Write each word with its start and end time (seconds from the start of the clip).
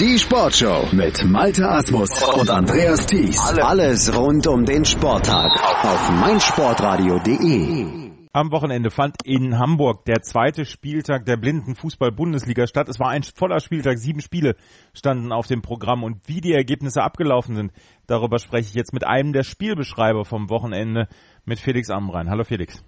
Die 0.00 0.18
Sportshow 0.18 0.88
mit 0.90 1.24
Malte 1.24 1.68
Asmus 1.68 2.10
und 2.34 2.50
Andreas 2.50 3.06
Thies. 3.06 3.38
Alles 3.60 4.12
rund 4.12 4.44
um 4.48 4.64
den 4.64 4.84
Sporttag 4.84 5.52
auf 5.84 6.10
meinsportradio.de. 6.10 8.10
Am 8.32 8.50
Wochenende 8.50 8.90
fand 8.90 9.14
in 9.24 9.56
Hamburg 9.56 10.04
der 10.06 10.22
zweite 10.22 10.64
Spieltag 10.64 11.26
der 11.26 11.36
blinden 11.36 11.76
Fußball-Bundesliga 11.76 12.66
statt. 12.66 12.88
Es 12.88 12.98
war 12.98 13.10
ein 13.10 13.22
voller 13.22 13.60
Spieltag, 13.60 13.98
sieben 13.98 14.20
Spiele 14.20 14.56
standen 14.94 15.30
auf 15.30 15.46
dem 15.46 15.62
Programm 15.62 16.02
und 16.02 16.26
wie 16.26 16.40
die 16.40 16.54
Ergebnisse 16.54 17.04
abgelaufen 17.04 17.54
sind, 17.54 17.72
darüber 18.08 18.40
spreche 18.40 18.70
ich 18.70 18.74
jetzt 18.74 18.94
mit 18.94 19.06
einem 19.06 19.32
der 19.32 19.44
Spielbeschreiber 19.44 20.24
vom 20.24 20.50
Wochenende, 20.50 21.06
mit 21.44 21.60
Felix 21.60 21.88
Amrein. 21.88 22.30
Hallo 22.30 22.42
Felix. 22.42 22.82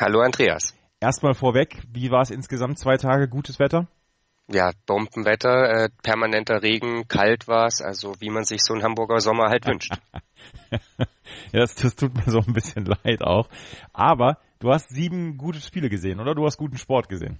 Hallo 0.00 0.18
Andreas. 0.18 0.74
Erstmal 0.98 1.34
vorweg, 1.34 1.80
wie 1.92 2.10
war 2.10 2.22
es 2.22 2.30
insgesamt 2.30 2.80
zwei 2.80 2.96
Tage 2.96 3.28
gutes 3.28 3.60
Wetter? 3.60 3.86
Ja, 4.52 4.72
Bombenwetter, 4.86 5.84
äh, 5.84 5.88
permanenter 6.02 6.60
Regen, 6.62 7.06
kalt 7.06 7.46
war 7.46 7.66
es, 7.66 7.80
also 7.80 8.20
wie 8.20 8.30
man 8.30 8.44
sich 8.44 8.62
so 8.62 8.74
einen 8.74 8.82
Hamburger 8.82 9.20
Sommer 9.20 9.48
halt 9.48 9.64
wünscht. 9.66 9.92
ja, 10.70 11.60
das, 11.60 11.76
das 11.76 11.94
tut 11.94 12.14
mir 12.14 12.30
so 12.30 12.40
ein 12.40 12.52
bisschen 12.52 12.84
leid 12.84 13.22
auch. 13.22 13.48
Aber 13.92 14.38
du 14.58 14.72
hast 14.72 14.88
sieben 14.88 15.38
gute 15.38 15.60
Spiele 15.60 15.88
gesehen, 15.88 16.18
oder? 16.18 16.34
Du 16.34 16.44
hast 16.44 16.56
guten 16.56 16.78
Sport 16.78 17.08
gesehen. 17.08 17.38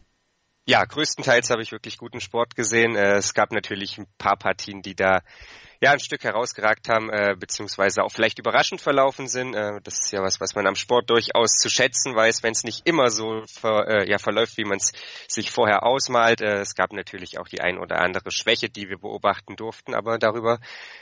Ja, 0.67 0.85
größtenteils 0.85 1.51
habe 1.51 1.63
ich 1.63 1.73
wirklich 1.73 1.99
guten 1.99 2.21
Sport 2.21 2.55
gesehen. 2.55 2.95
Äh, 2.95 3.17
es 3.17 3.35
gab 3.35 3.51
natürlich 3.51 3.99
ein 3.99 4.07
paar 4.19 4.37
Partien, 4.37 4.83
die 4.83 4.95
da 4.95 5.23
ja 5.83 5.93
ein 5.93 6.01
Stück 6.01 6.25
herausgeragt 6.25 6.89
haben, 6.89 7.09
äh, 7.09 7.35
beziehungsweise 7.39 8.03
auch 8.03 8.13
vielleicht 8.13 8.39
überraschend 8.39 8.83
verlaufen 8.83 9.29
sind. 9.29 9.55
Äh, 9.55 9.81
das 9.83 10.01
ist 10.01 10.13
ja 10.13 10.23
was, 10.23 10.39
was 10.39 10.55
man 10.55 10.67
am 10.67 10.75
Sport 10.75 11.09
durchaus 11.09 11.53
zu 11.53 11.71
schätzen 11.71 12.15
weiß, 12.15 12.43
wenn 12.43 12.53
es 12.53 12.65
nicht 12.65 12.87
immer 12.87 13.09
so 13.09 13.43
ver, 13.47 13.89
äh, 13.89 14.11
ja, 14.11 14.19
verläuft, 14.19 14.59
wie 14.59 14.65
man 14.65 14.77
es 14.77 14.93
sich 15.27 15.51
vorher 15.51 15.85
ausmalt. 15.85 16.43
Äh, 16.43 16.61
es 16.61 16.75
gab 16.75 16.93
natürlich 16.93 17.39
auch 17.39 17.49
die 17.49 17.63
ein 17.63 17.79
oder 17.79 18.01
andere 18.01 18.31
Schwäche, 18.31 18.69
die 18.69 18.91
wir 18.91 18.99
beobachten 18.99 19.57
durften, 19.57 19.95
aber 19.95 20.19
darüber 20.19 20.59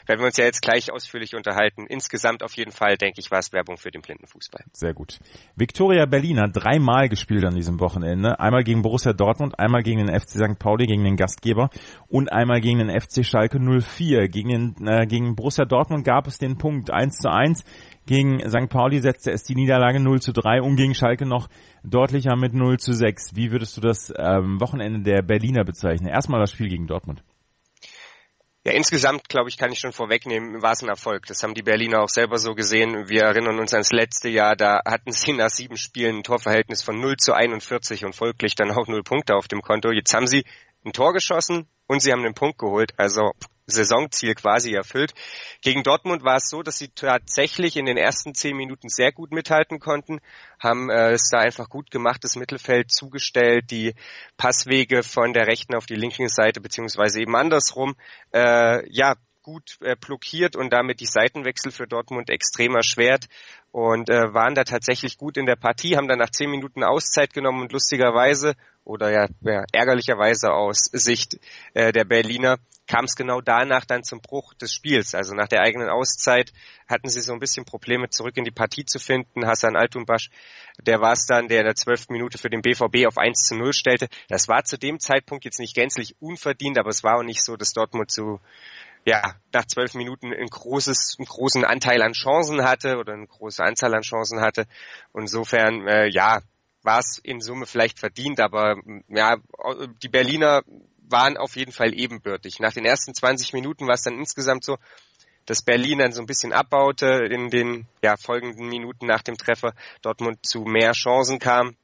werden 0.06 0.20
wir 0.20 0.26
uns 0.26 0.36
ja 0.36 0.44
jetzt 0.44 0.62
gleich 0.62 0.92
ausführlich 0.92 1.34
unterhalten. 1.34 1.86
Insgesamt 1.88 2.44
auf 2.44 2.52
jeden 2.56 2.72
Fall, 2.72 2.96
denke 2.96 3.20
ich, 3.20 3.32
war 3.32 3.40
es 3.40 3.52
Werbung 3.52 3.78
für 3.78 3.90
den 3.90 4.02
Blindenfußball. 4.02 4.64
Sehr 4.72 4.94
gut. 4.94 5.18
Viktoria 5.56 6.06
Berlin 6.06 6.38
hat 6.40 6.50
dreimal 6.54 7.08
gespielt 7.08 7.44
an 7.44 7.56
diesem 7.56 7.80
Wochenende. 7.80 8.38
Einmal 8.38 8.62
gegen 8.62 8.82
Borussia 8.82 9.12
Dortmund, 9.12 9.58
einmal 9.58 9.82
gegen 9.82 10.06
den 10.06 10.20
FC 10.20 10.30
St. 10.30 10.58
Pauli, 10.60 10.86
gegen 10.86 11.02
den 11.02 11.16
Gastgeber 11.16 11.70
und 12.06 12.30
einmal 12.30 12.60
gegen 12.60 12.78
den 12.78 13.00
FC 13.00 13.24
Schalke 13.24 13.58
04. 13.58 14.28
Gegen 14.28 14.48
den 14.50 14.67
äh, 14.86 15.06
gegen 15.06 15.36
Borussia 15.36 15.64
Dortmund 15.64 16.04
gab 16.04 16.26
es 16.26 16.38
den 16.38 16.58
Punkt 16.58 16.90
1 16.90 17.18
zu 17.18 17.30
1. 17.30 17.64
Gegen 18.06 18.40
St. 18.48 18.68
Pauli 18.68 19.00
setzte 19.00 19.32
es 19.32 19.44
die 19.44 19.54
Niederlage 19.54 20.00
0 20.00 20.20
zu 20.20 20.32
3 20.32 20.62
und 20.62 20.76
gegen 20.76 20.94
Schalke 20.94 21.26
noch 21.26 21.48
deutlicher 21.84 22.36
mit 22.36 22.54
0 22.54 22.78
zu 22.78 22.92
6. 22.92 23.36
Wie 23.36 23.50
würdest 23.52 23.76
du 23.76 23.80
das 23.80 24.12
ähm, 24.16 24.60
Wochenende 24.60 25.00
der 25.00 25.22
Berliner 25.22 25.64
bezeichnen? 25.64 26.08
Erstmal 26.08 26.40
das 26.40 26.52
Spiel 26.52 26.68
gegen 26.68 26.86
Dortmund. 26.86 27.22
Ja, 28.64 28.72
insgesamt, 28.74 29.28
glaube 29.28 29.48
ich, 29.48 29.56
kann 29.56 29.72
ich 29.72 29.78
schon 29.78 29.92
vorwegnehmen, 29.92 30.60
war 30.60 30.72
es 30.72 30.82
ein 30.82 30.90
Erfolg. 30.90 31.24
Das 31.26 31.42
haben 31.42 31.54
die 31.54 31.62
Berliner 31.62 32.02
auch 32.02 32.08
selber 32.08 32.38
so 32.38 32.54
gesehen. 32.54 33.08
Wir 33.08 33.22
erinnern 33.22 33.58
uns 33.58 33.72
ans 33.72 33.92
letzte 33.92 34.28
Jahr, 34.28 34.56
da 34.56 34.82
hatten 34.84 35.12
sie 35.12 35.32
nach 35.32 35.48
sieben 35.48 35.76
Spielen 35.76 36.16
ein 36.16 36.22
Torverhältnis 36.22 36.82
von 36.82 37.00
0 37.00 37.16
zu 37.16 37.32
41 37.32 38.04
und 38.04 38.14
folglich 38.14 38.56
dann 38.56 38.70
auch 38.70 38.86
null 38.86 39.02
Punkte 39.02 39.36
auf 39.36 39.48
dem 39.48 39.62
Konto. 39.62 39.90
Jetzt 39.90 40.12
haben 40.12 40.26
sie 40.26 40.44
ein 40.84 40.92
Tor 40.92 41.12
geschossen 41.12 41.66
und 41.86 42.02
sie 42.02 42.12
haben 42.12 42.24
einen 42.24 42.34
Punkt 42.34 42.58
geholt. 42.58 42.92
Also 42.98 43.32
Saisonziel 43.68 44.34
quasi 44.34 44.72
erfüllt. 44.72 45.14
Gegen 45.62 45.82
Dortmund 45.82 46.24
war 46.24 46.36
es 46.36 46.48
so, 46.48 46.62
dass 46.62 46.78
sie 46.78 46.88
tatsächlich 46.88 47.76
in 47.76 47.86
den 47.86 47.96
ersten 47.96 48.34
zehn 48.34 48.56
Minuten 48.56 48.88
sehr 48.88 49.12
gut 49.12 49.30
mithalten 49.30 49.78
konnten, 49.78 50.20
haben 50.58 50.90
äh, 50.90 51.12
es 51.12 51.28
da 51.30 51.38
einfach 51.38 51.68
gut 51.68 51.90
gemacht, 51.90 52.24
das 52.24 52.36
Mittelfeld 52.36 52.90
zugestellt, 52.90 53.70
die 53.70 53.94
Passwege 54.36 55.02
von 55.02 55.32
der 55.32 55.46
rechten 55.46 55.74
auf 55.74 55.86
die 55.86 55.96
linke 55.96 56.28
Seite 56.28 56.60
beziehungsweise 56.60 57.20
eben 57.20 57.36
andersrum, 57.36 57.94
äh, 58.32 58.88
ja 58.90 59.14
gut 59.48 59.78
äh, 59.80 59.96
blockiert 59.96 60.56
und 60.56 60.74
damit 60.74 61.00
die 61.00 61.06
Seitenwechsel 61.06 61.72
für 61.72 61.86
Dortmund 61.86 62.28
extrem 62.28 62.74
erschwert 62.74 63.28
und 63.70 64.10
äh, 64.10 64.34
waren 64.34 64.54
da 64.54 64.64
tatsächlich 64.64 65.16
gut 65.16 65.38
in 65.38 65.46
der 65.46 65.56
Partie, 65.56 65.96
haben 65.96 66.06
dann 66.06 66.18
nach 66.18 66.30
zehn 66.30 66.50
Minuten 66.50 66.84
Auszeit 66.84 67.32
genommen 67.32 67.62
und 67.62 67.72
lustigerweise 67.72 68.56
oder 68.88 69.10
ja, 69.10 69.26
ja 69.42 69.64
ärgerlicherweise 69.72 70.52
aus 70.52 70.84
Sicht 70.92 71.38
äh, 71.74 71.92
der 71.92 72.04
Berliner 72.04 72.58
kam 72.86 73.04
es 73.04 73.16
genau 73.16 73.42
danach 73.42 73.84
dann 73.84 74.02
zum 74.02 74.20
Bruch 74.20 74.54
des 74.54 74.72
Spiels. 74.72 75.14
Also 75.14 75.34
nach 75.34 75.46
der 75.46 75.60
eigenen 75.60 75.90
Auszeit 75.90 76.52
hatten 76.88 77.10
sie 77.10 77.20
so 77.20 77.34
ein 77.34 77.38
bisschen 77.38 77.66
Probleme, 77.66 78.08
zurück 78.08 78.38
in 78.38 78.44
die 78.44 78.50
Partie 78.50 78.86
zu 78.86 78.98
finden. 78.98 79.46
Hassan 79.46 79.76
Altunbasch, 79.76 80.30
der 80.80 81.00
war 81.00 81.12
es 81.12 81.26
dann, 81.26 81.48
der 81.48 81.60
in 81.60 81.66
der 81.66 81.74
zwölften 81.74 82.14
Minute 82.14 82.38
für 82.38 82.48
den 82.48 82.62
BVB 82.62 83.06
auf 83.06 83.18
1 83.18 83.46
zu 83.46 83.56
0 83.56 83.74
stellte. 83.74 84.08
Das 84.28 84.48
war 84.48 84.64
zu 84.64 84.78
dem 84.78 84.98
Zeitpunkt 85.00 85.44
jetzt 85.44 85.60
nicht 85.60 85.74
gänzlich 85.74 86.16
unverdient, 86.18 86.78
aber 86.78 86.88
es 86.88 87.04
war 87.04 87.18
auch 87.18 87.22
nicht 87.22 87.44
so, 87.44 87.56
dass 87.56 87.72
Dortmund 87.72 88.10
zu 88.10 88.40
ja, 89.04 89.34
nach 89.52 89.66
zwölf 89.66 89.94
Minuten 89.94 90.32
ein 90.32 90.48
großes, 90.48 91.16
einen 91.18 91.26
großen 91.26 91.64
Anteil 91.64 92.02
an 92.02 92.12
Chancen 92.12 92.64
hatte 92.64 92.96
oder 92.96 93.12
eine 93.12 93.26
große 93.26 93.62
Anzahl 93.62 93.94
an 93.94 94.02
Chancen 94.02 94.40
hatte. 94.40 94.66
insofern, 95.14 95.86
äh, 95.86 96.08
ja, 96.08 96.40
war 96.82 97.00
es 97.00 97.18
in 97.22 97.40
Summe 97.40 97.66
vielleicht 97.66 97.98
verdient, 97.98 98.40
aber 98.40 98.76
ja, 99.08 99.36
die 100.02 100.08
Berliner 100.08 100.62
waren 101.10 101.36
auf 101.36 101.56
jeden 101.56 101.72
Fall 101.72 101.94
ebenbürtig. 101.94 102.60
Nach 102.60 102.72
den 102.72 102.84
ersten 102.84 103.14
20 103.14 103.52
Minuten 103.52 103.86
war 103.86 103.94
es 103.94 104.02
dann 104.02 104.18
insgesamt 104.18 104.64
so, 104.64 104.78
dass 105.46 105.62
Berlin 105.62 105.98
dann 105.98 106.12
so 106.12 106.20
ein 106.20 106.26
bisschen 106.26 106.52
abbaute 106.52 107.26
in 107.30 107.48
den 107.48 107.86
ja, 108.02 108.16
folgenden 108.16 108.68
Minuten 108.68 109.06
nach 109.06 109.22
dem 109.22 109.38
Treffer, 109.38 109.74
Dortmund 110.02 110.44
zu 110.44 110.60
mehr 110.60 110.92
Chancen 110.92 111.38
kam. 111.38 111.76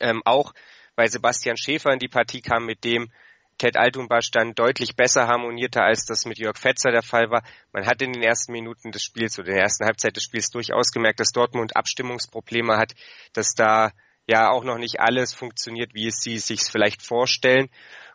Ähm, 0.00 0.20
auch 0.24 0.52
weil 0.96 1.08
Sebastian 1.08 1.56
Schäfer 1.56 1.92
in 1.92 2.00
die 2.00 2.08
Partie 2.08 2.40
kam, 2.40 2.66
mit 2.66 2.82
dem 2.82 3.12
Ted 3.56 3.76
Altumbasch 3.76 4.30
dann 4.32 4.54
deutlich 4.54 4.96
besser 4.96 5.28
harmonierte, 5.28 5.80
als 5.80 6.06
das 6.06 6.24
mit 6.26 6.38
Jörg 6.38 6.56
Fetzer 6.58 6.90
der 6.90 7.02
Fall 7.02 7.30
war. 7.30 7.44
Man 7.72 7.86
hat 7.86 8.02
in 8.02 8.12
den 8.12 8.22
ersten 8.22 8.52
Minuten 8.52 8.90
des 8.90 9.02
Spiels 9.02 9.38
oder 9.38 9.48
in 9.48 9.54
der 9.54 9.62
ersten 9.62 9.84
Halbzeit 9.84 10.16
des 10.16 10.24
Spiels 10.24 10.50
durchaus 10.50 10.90
gemerkt, 10.90 11.20
dass 11.20 11.30
Dortmund 11.30 11.76
Abstimmungsprobleme 11.76 12.76
hat, 12.76 12.94
dass 13.32 13.54
da 13.54 13.92
ja 14.28 14.50
auch 14.50 14.62
noch 14.62 14.78
nicht 14.78 15.00
alles 15.00 15.34
funktioniert, 15.34 15.94
wie 15.94 16.06
es 16.06 16.20
sie 16.20 16.38
sich 16.38 16.60
vielleicht 16.70 17.02
vorstellen. 17.02 17.68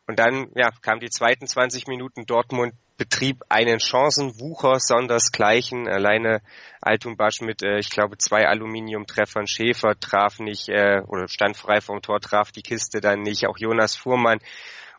Und 0.08 0.20
dann 0.20 0.52
ja, 0.56 0.70
kam 0.82 1.00
die 1.00 1.10
zweiten 1.10 1.48
20 1.48 1.88
Minuten 1.88 2.26
Dortmund 2.26 2.74
betrieb 2.96 3.42
einen 3.50 3.80
Chancenwucher 3.80 4.80
sondersgleichen. 4.80 5.88
Alleine 5.88 6.42
Altumbasch 6.80 7.42
mit, 7.42 7.64
äh, 7.64 7.80
ich 7.80 7.90
glaube, 7.90 8.18
zwei 8.18 8.48
Aluminiumtreffern. 8.48 9.48
Schäfer 9.48 10.00
traf 10.00 10.40
nicht 10.40 10.70
äh, 10.70 11.02
oder 11.08 11.28
stand 11.28 11.58
frei 11.58 11.82
vom 11.82 12.02
Tor, 12.02 12.20
traf 12.20 12.52
die 12.52 12.62
Kiste 12.62 13.02
dann 13.02 13.22
nicht. 13.22 13.48
Auch 13.48 13.58
Jonas 13.58 13.96
Fuhrmann 13.96 14.40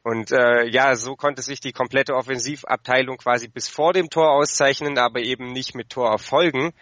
und 0.05 0.33
äh, 0.33 0.67
ja, 0.67 0.97
so 0.97 1.17
konnte 1.17 1.41
sich 1.41 1.61
die 1.61 1.73
komplette 1.73 2.15
Offensivabteilung 2.15 3.17
quasi 3.17 3.49
bis 3.49 3.69
vor 3.69 3.95
dem 3.95 4.11
Tor 4.11 4.33
auszeichnen, 4.33 4.99
aber 4.99 5.21
eben 5.21 5.53
nicht 5.53 5.75
mit 5.75 5.89
Torerfolgen. 5.89 6.73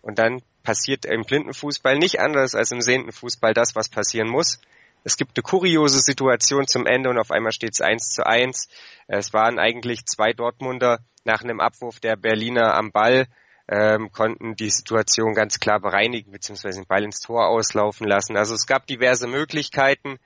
Und 0.00 0.18
dann 0.18 0.42
passiert 0.62 1.04
im 1.04 1.22
Blindenfußball 1.22 1.98
nicht 1.98 2.20
anders 2.20 2.54
als 2.54 2.70
im 2.70 2.80
sehenden 2.80 3.12
Fußball 3.12 3.54
das, 3.54 3.74
was 3.74 3.88
passieren 3.88 4.28
muss. 4.28 4.60
Es 5.04 5.16
gibt 5.16 5.36
eine 5.36 5.42
kuriose 5.42 6.00
Situation 6.00 6.66
zum 6.66 6.86
Ende 6.86 7.10
und 7.10 7.18
auf 7.18 7.30
einmal 7.30 7.52
steht 7.52 7.72
es 7.74 7.80
eins 7.80 8.10
zu 8.10 8.24
eins. 8.24 8.68
Es 9.08 9.32
waren 9.32 9.58
eigentlich 9.58 10.06
zwei 10.06 10.32
Dortmunder 10.32 11.00
nach 11.24 11.42
einem 11.42 11.60
Abwurf 11.60 12.00
der 12.00 12.16
Berliner 12.16 12.74
am 12.74 12.92
Ball, 12.92 13.26
ähm, 13.68 14.10
konnten 14.12 14.54
die 14.54 14.70
Situation 14.70 15.34
ganz 15.34 15.58
klar 15.58 15.80
bereinigen, 15.80 16.32
beziehungsweise 16.32 16.80
den 16.80 16.86
Ball 16.86 17.04
ins 17.04 17.20
Tor 17.20 17.48
auslaufen 17.48 18.06
lassen. 18.06 18.36
Also 18.36 18.54
es 18.54 18.66
gab 18.66 18.86
diverse 18.86 19.26
Möglichkeiten. 19.26 20.18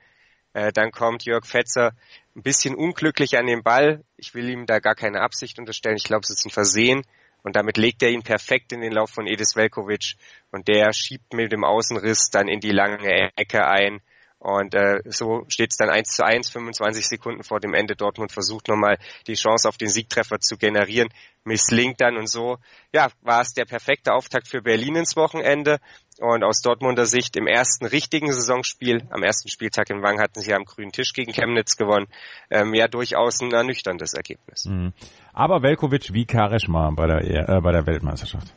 Äh, 0.53 0.71
dann 0.71 0.91
kommt 0.91 1.25
Jörg 1.25 1.45
Fetzer 1.45 1.93
ein 2.35 2.41
bisschen 2.41 2.75
unglücklich 2.75 3.37
an 3.37 3.47
den 3.47 3.63
Ball. 3.63 4.03
Ich 4.15 4.33
will 4.33 4.49
ihm 4.49 4.65
da 4.65 4.79
gar 4.79 4.95
keine 4.95 5.21
Absicht 5.21 5.59
unterstellen. 5.59 5.97
Ich 5.97 6.03
glaube, 6.03 6.21
es 6.23 6.31
ist 6.31 6.45
ein 6.45 6.51
Versehen. 6.51 7.03
Und 7.47 7.55
damit 7.55 7.77
legt 7.77 8.03
er 8.03 8.09
ihn 8.09 8.23
perfekt 8.23 8.73
in 8.73 8.81
den 8.81 8.91
Lauf 8.91 9.09
von 9.09 9.25
Edis 9.25 9.55
Velkovic. 9.55 10.15
Und 10.51 10.67
der 10.67 10.91
schiebt 10.91 11.33
mit 11.33 11.53
dem 11.53 11.63
Außenriss 11.63 12.29
dann 12.29 12.49
in 12.49 12.59
die 12.59 12.73
lange 12.73 13.31
Ecke 13.37 13.65
ein. 13.65 14.01
Und 14.39 14.75
äh, 14.75 15.01
so 15.05 15.45
steht 15.47 15.71
es 15.71 15.77
dann 15.77 15.89
1 15.89 16.09
zu 16.09 16.23
1, 16.23 16.51
25 16.51 17.07
Sekunden 17.07 17.43
vor 17.43 17.59
dem 17.59 17.73
Ende. 17.73 17.95
Dortmund 17.95 18.31
versucht 18.31 18.67
nochmal 18.67 18.97
die 19.25 19.33
Chance 19.33 19.67
auf 19.67 19.77
den 19.77 19.89
Siegtreffer 19.89 20.39
zu 20.39 20.57
generieren, 20.57 21.09
misslingt 21.43 21.99
dann 22.01 22.17
und 22.17 22.29
so. 22.29 22.57
Ja, 22.93 23.09
war 23.21 23.41
es 23.41 23.53
der 23.53 23.65
perfekte 23.65 24.13
Auftakt 24.13 24.47
für 24.47 24.61
Berlin 24.61 24.95
ins 24.95 25.15
Wochenende. 25.15 25.79
Und 26.19 26.43
aus 26.43 26.61
Dortmunder 26.61 27.05
Sicht 27.05 27.35
im 27.35 27.45
ersten 27.45 27.85
richtigen 27.85 28.31
Saisonspiel, 28.31 29.03
am 29.11 29.21
ersten 29.21 29.49
Spieltag 29.49 29.89
in 29.91 30.01
Wang 30.01 30.19
hatten 30.19 30.41
sie 30.41 30.53
am 30.53 30.65
grünen 30.65 30.91
Tisch 30.91 31.13
gegen 31.13 31.31
Chemnitz 31.31 31.75
gewonnen. 31.75 32.07
Ähm, 32.49 32.73
ja, 32.73 32.87
durchaus 32.87 33.39
ein 33.41 33.51
ernüchterndes 33.51 34.13
Ergebnis. 34.13 34.65
Mhm. 34.65 34.93
Aber 35.33 35.61
Velkovic 35.61 36.13
wie 36.13 36.25
Kareshma 36.25 36.91
bei 36.95 37.05
der, 37.05 37.49
äh, 37.49 37.61
bei 37.61 37.71
der 37.71 37.85
Weltmeisterschaft. 37.85 38.51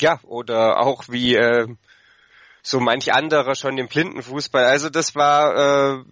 Ja, 0.00 0.20
oder 0.22 0.80
auch 0.80 1.04
wie 1.08 1.34
äh, 1.34 1.66
so 2.62 2.80
manch 2.80 3.12
anderer 3.12 3.54
schon 3.54 3.76
im 3.78 3.88
Blindenfußball. 3.88 4.64
Also 4.64 4.88
das 4.88 5.14
war 5.14 5.98
äh, 5.98 6.04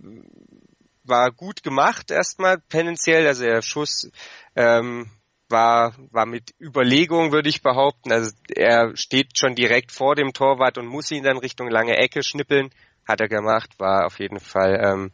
war 1.04 1.30
gut 1.30 1.62
gemacht 1.62 2.10
erstmal 2.10 2.60
tendenziell. 2.68 3.26
Also 3.26 3.44
der 3.44 3.62
Schuss 3.62 4.10
ähm, 4.56 5.10
war 5.48 5.94
war 6.10 6.26
mit 6.26 6.54
Überlegung 6.60 7.32
würde 7.32 7.48
ich 7.48 7.62
behaupten. 7.62 8.12
Also 8.12 8.32
er 8.54 8.96
steht 8.96 9.38
schon 9.38 9.54
direkt 9.54 9.92
vor 9.92 10.16
dem 10.16 10.32
Torwart 10.32 10.78
und 10.78 10.86
muss 10.86 11.10
ihn 11.10 11.22
dann 11.22 11.38
Richtung 11.38 11.68
lange 11.68 11.96
Ecke 11.96 12.22
schnippeln. 12.22 12.70
Hat 13.06 13.20
er 13.20 13.28
gemacht. 13.28 13.78
War 13.78 14.06
auf 14.06 14.18
jeden 14.18 14.40
Fall 14.40 14.80
ähm, 14.84 15.12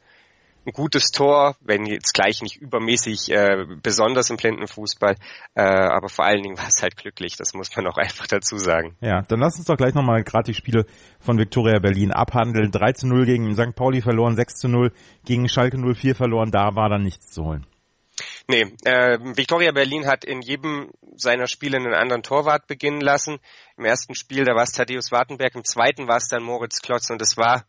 ein 0.66 0.72
gutes 0.72 1.10
Tor, 1.12 1.56
wenn 1.60 1.86
jetzt 1.86 2.12
gleich 2.12 2.42
nicht 2.42 2.56
übermäßig 2.56 3.30
äh, 3.30 3.64
besonders 3.82 4.30
im 4.30 4.36
Blindenfußball, 4.36 5.16
äh, 5.54 5.62
aber 5.62 6.08
vor 6.08 6.24
allen 6.24 6.42
Dingen 6.42 6.58
war 6.58 6.66
es 6.68 6.82
halt 6.82 6.96
glücklich, 6.96 7.36
das 7.36 7.54
muss 7.54 7.74
man 7.76 7.86
auch 7.86 7.96
einfach 7.96 8.26
dazu 8.26 8.58
sagen. 8.58 8.96
Ja, 9.00 9.22
dann 9.22 9.40
lass 9.40 9.56
uns 9.56 9.66
doch 9.66 9.76
gleich 9.76 9.94
nochmal 9.94 10.24
gerade 10.24 10.50
die 10.50 10.54
Spiele 10.54 10.86
von 11.20 11.38
Viktoria 11.38 11.78
Berlin 11.78 12.12
abhandeln. 12.12 12.70
3 12.70 12.92
zu 12.92 13.06
0 13.06 13.26
gegen 13.26 13.54
St. 13.54 13.74
Pauli 13.76 14.02
verloren, 14.02 14.34
6 14.34 14.54
zu 14.56 14.68
0 14.68 14.92
gegen 15.24 15.48
Schalke 15.48 15.78
04 15.78 16.14
verloren, 16.14 16.50
da 16.50 16.74
war 16.74 16.88
dann 16.88 17.02
nichts 17.02 17.30
zu 17.30 17.44
holen. 17.44 17.66
Nee, 18.48 18.72
äh, 18.84 19.18
Victoria 19.36 19.72
Berlin 19.72 20.06
hat 20.06 20.24
in 20.24 20.40
jedem 20.40 20.90
seiner 21.16 21.46
Spiele 21.46 21.76
einen 21.76 21.94
anderen 21.94 22.22
Torwart 22.22 22.66
beginnen 22.66 23.00
lassen. 23.00 23.38
Im 23.76 23.84
ersten 23.84 24.14
Spiel, 24.14 24.44
da 24.44 24.54
war 24.54 24.62
es 24.62 24.72
Thaddeus 24.72 25.12
Wartenberg, 25.12 25.54
im 25.54 25.64
zweiten 25.64 26.08
war 26.08 26.16
es 26.16 26.28
dann 26.28 26.42
Moritz 26.42 26.80
Klotz 26.80 27.10
und 27.10 27.20
es 27.20 27.36
war 27.36 27.66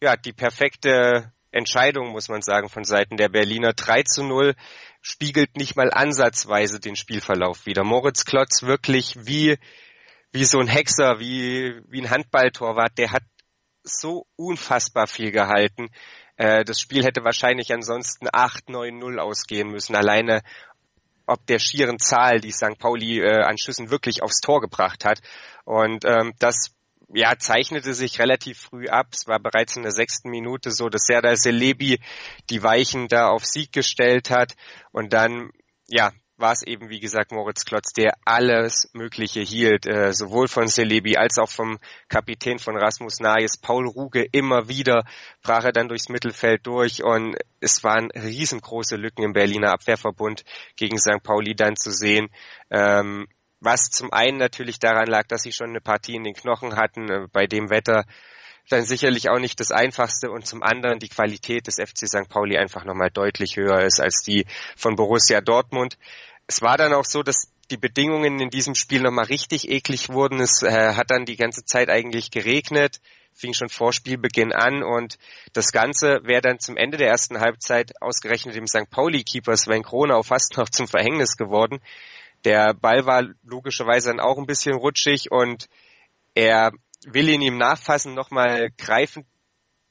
ja 0.00 0.16
die 0.16 0.32
perfekte 0.32 1.32
Entscheidung, 1.50 2.10
muss 2.10 2.28
man 2.28 2.42
sagen, 2.42 2.68
von 2.68 2.84
Seiten 2.84 3.16
der 3.16 3.28
Berliner. 3.28 3.72
3 3.72 4.02
zu 4.02 4.22
0 4.22 4.54
spiegelt 5.00 5.56
nicht 5.56 5.76
mal 5.76 5.90
ansatzweise 5.90 6.80
den 6.80 6.96
Spielverlauf 6.96 7.66
wieder. 7.66 7.84
Moritz 7.84 8.24
Klotz 8.24 8.62
wirklich 8.62 9.14
wie, 9.16 9.58
wie 10.32 10.44
so 10.44 10.58
ein 10.58 10.68
Hexer, 10.68 11.18
wie, 11.20 11.80
wie 11.88 12.02
ein 12.02 12.10
Handballtorwart, 12.10 12.98
der 12.98 13.12
hat 13.12 13.22
so 13.82 14.26
unfassbar 14.36 15.06
viel 15.06 15.30
gehalten. 15.30 15.88
Äh, 16.36 16.64
das 16.64 16.80
Spiel 16.80 17.04
hätte 17.04 17.24
wahrscheinlich 17.24 17.72
ansonsten 17.72 18.28
8-9-0 18.28 19.18
ausgehen 19.18 19.70
müssen, 19.70 19.96
alleine 19.96 20.42
ob 21.26 21.44
der 21.46 21.58
schieren 21.58 21.98
Zahl, 21.98 22.40
die 22.40 22.52
St. 22.52 22.78
Pauli 22.78 23.20
äh, 23.20 23.42
an 23.42 23.58
Schüssen 23.58 23.90
wirklich 23.90 24.22
aufs 24.22 24.40
Tor 24.40 24.60
gebracht 24.60 25.04
hat. 25.04 25.20
Und 25.64 26.04
ähm, 26.06 26.32
das 26.38 26.74
ja, 27.12 27.38
zeichnete 27.38 27.94
sich 27.94 28.18
relativ 28.18 28.58
früh 28.58 28.88
ab. 28.88 29.08
Es 29.12 29.26
war 29.26 29.40
bereits 29.40 29.76
in 29.76 29.82
der 29.82 29.92
sechsten 29.92 30.30
Minute 30.30 30.70
so, 30.70 30.88
dass 30.88 31.06
Serdar 31.06 31.36
Selebi 31.36 32.00
die 32.50 32.62
Weichen 32.62 33.08
da 33.08 33.28
auf 33.28 33.44
Sieg 33.44 33.72
gestellt 33.72 34.30
hat. 34.30 34.54
Und 34.92 35.12
dann, 35.12 35.50
ja, 35.86 36.12
war 36.38 36.52
es 36.52 36.62
eben, 36.62 36.88
wie 36.88 37.00
gesagt, 37.00 37.32
Moritz 37.32 37.64
Klotz, 37.64 37.92
der 37.92 38.14
alles 38.24 38.88
Mögliche 38.92 39.40
hielt, 39.40 39.86
äh, 39.86 40.12
sowohl 40.12 40.46
von 40.46 40.68
Celebi 40.68 41.16
als 41.16 41.36
auch 41.38 41.50
vom 41.50 41.78
Kapitän 42.08 42.60
von 42.60 42.76
Rasmus 42.76 43.18
Nayes, 43.18 43.56
Paul 43.56 43.88
Ruge, 43.88 44.24
immer 44.30 44.68
wieder 44.68 45.04
brach 45.42 45.64
er 45.64 45.72
dann 45.72 45.88
durchs 45.88 46.08
Mittelfeld 46.08 46.64
durch 46.66 47.02
und 47.02 47.36
es 47.60 47.82
waren 47.82 48.10
riesengroße 48.12 48.94
Lücken 48.96 49.24
im 49.24 49.32
Berliner 49.32 49.72
Abwehrverbund 49.72 50.44
gegen 50.76 50.98
St. 50.98 51.22
Pauli 51.24 51.56
dann 51.56 51.74
zu 51.74 51.90
sehen. 51.90 52.28
Ähm, 52.70 53.26
was 53.60 53.90
zum 53.90 54.12
einen 54.12 54.38
natürlich 54.38 54.78
daran 54.78 55.08
lag, 55.08 55.26
dass 55.26 55.42
sie 55.42 55.52
schon 55.52 55.70
eine 55.70 55.80
Partie 55.80 56.14
in 56.14 56.24
den 56.24 56.34
Knochen 56.34 56.76
hatten, 56.76 57.10
äh, 57.10 57.26
bei 57.32 57.46
dem 57.46 57.70
Wetter 57.70 58.04
dann 58.68 58.84
sicherlich 58.84 59.30
auch 59.30 59.38
nicht 59.38 59.60
das 59.60 59.70
Einfachste 59.70 60.30
und 60.30 60.46
zum 60.46 60.62
anderen 60.62 60.98
die 60.98 61.08
Qualität 61.08 61.66
des 61.66 61.76
FC 61.76 62.06
St. 62.06 62.28
Pauli 62.28 62.58
einfach 62.58 62.84
nochmal 62.84 63.10
deutlich 63.10 63.56
höher 63.56 63.80
ist 63.82 64.00
als 64.00 64.22
die 64.22 64.44
von 64.76 64.94
Borussia 64.94 65.40
Dortmund. 65.40 65.96
Es 66.46 66.60
war 66.62 66.76
dann 66.76 66.92
auch 66.92 67.04
so, 67.04 67.22
dass 67.22 67.50
die 67.70 67.76
Bedingungen 67.76 68.40
in 68.40 68.50
diesem 68.50 68.74
Spiel 68.74 69.02
nochmal 69.02 69.26
richtig 69.26 69.70
eklig 69.70 70.08
wurden. 70.10 70.40
Es 70.40 70.62
äh, 70.62 70.94
hat 70.94 71.10
dann 71.10 71.24
die 71.24 71.36
ganze 71.36 71.64
Zeit 71.64 71.90
eigentlich 71.90 72.30
geregnet, 72.30 73.00
fing 73.34 73.54
schon 73.54 73.68
vor 73.68 73.92
Spielbeginn 73.92 74.52
an 74.52 74.82
und 74.82 75.18
das 75.52 75.72
Ganze 75.72 76.20
wäre 76.24 76.40
dann 76.40 76.60
zum 76.60 76.76
Ende 76.76 76.96
der 76.96 77.08
ersten 77.08 77.40
Halbzeit 77.40 77.92
ausgerechnet 78.00 78.54
dem 78.54 78.66
St. 78.66 78.90
Pauli-Keeper 78.90 79.56
Sven 79.56 79.82
Kronau 79.82 80.22
fast 80.22 80.56
noch 80.56 80.68
zum 80.68 80.88
Verhängnis 80.88 81.36
geworden. 81.36 81.80
Der 82.44 82.74
Ball 82.74 83.06
war 83.06 83.24
logischerweise 83.42 84.10
dann 84.10 84.20
auch 84.20 84.38
ein 84.38 84.46
bisschen 84.46 84.74
rutschig 84.74 85.30
und 85.30 85.66
er 86.34 86.72
will 87.06 87.28
ihn 87.28 87.42
ihm 87.42 87.58
nachfassen, 87.58 88.14
nochmal 88.14 88.70
greifen, 88.76 89.26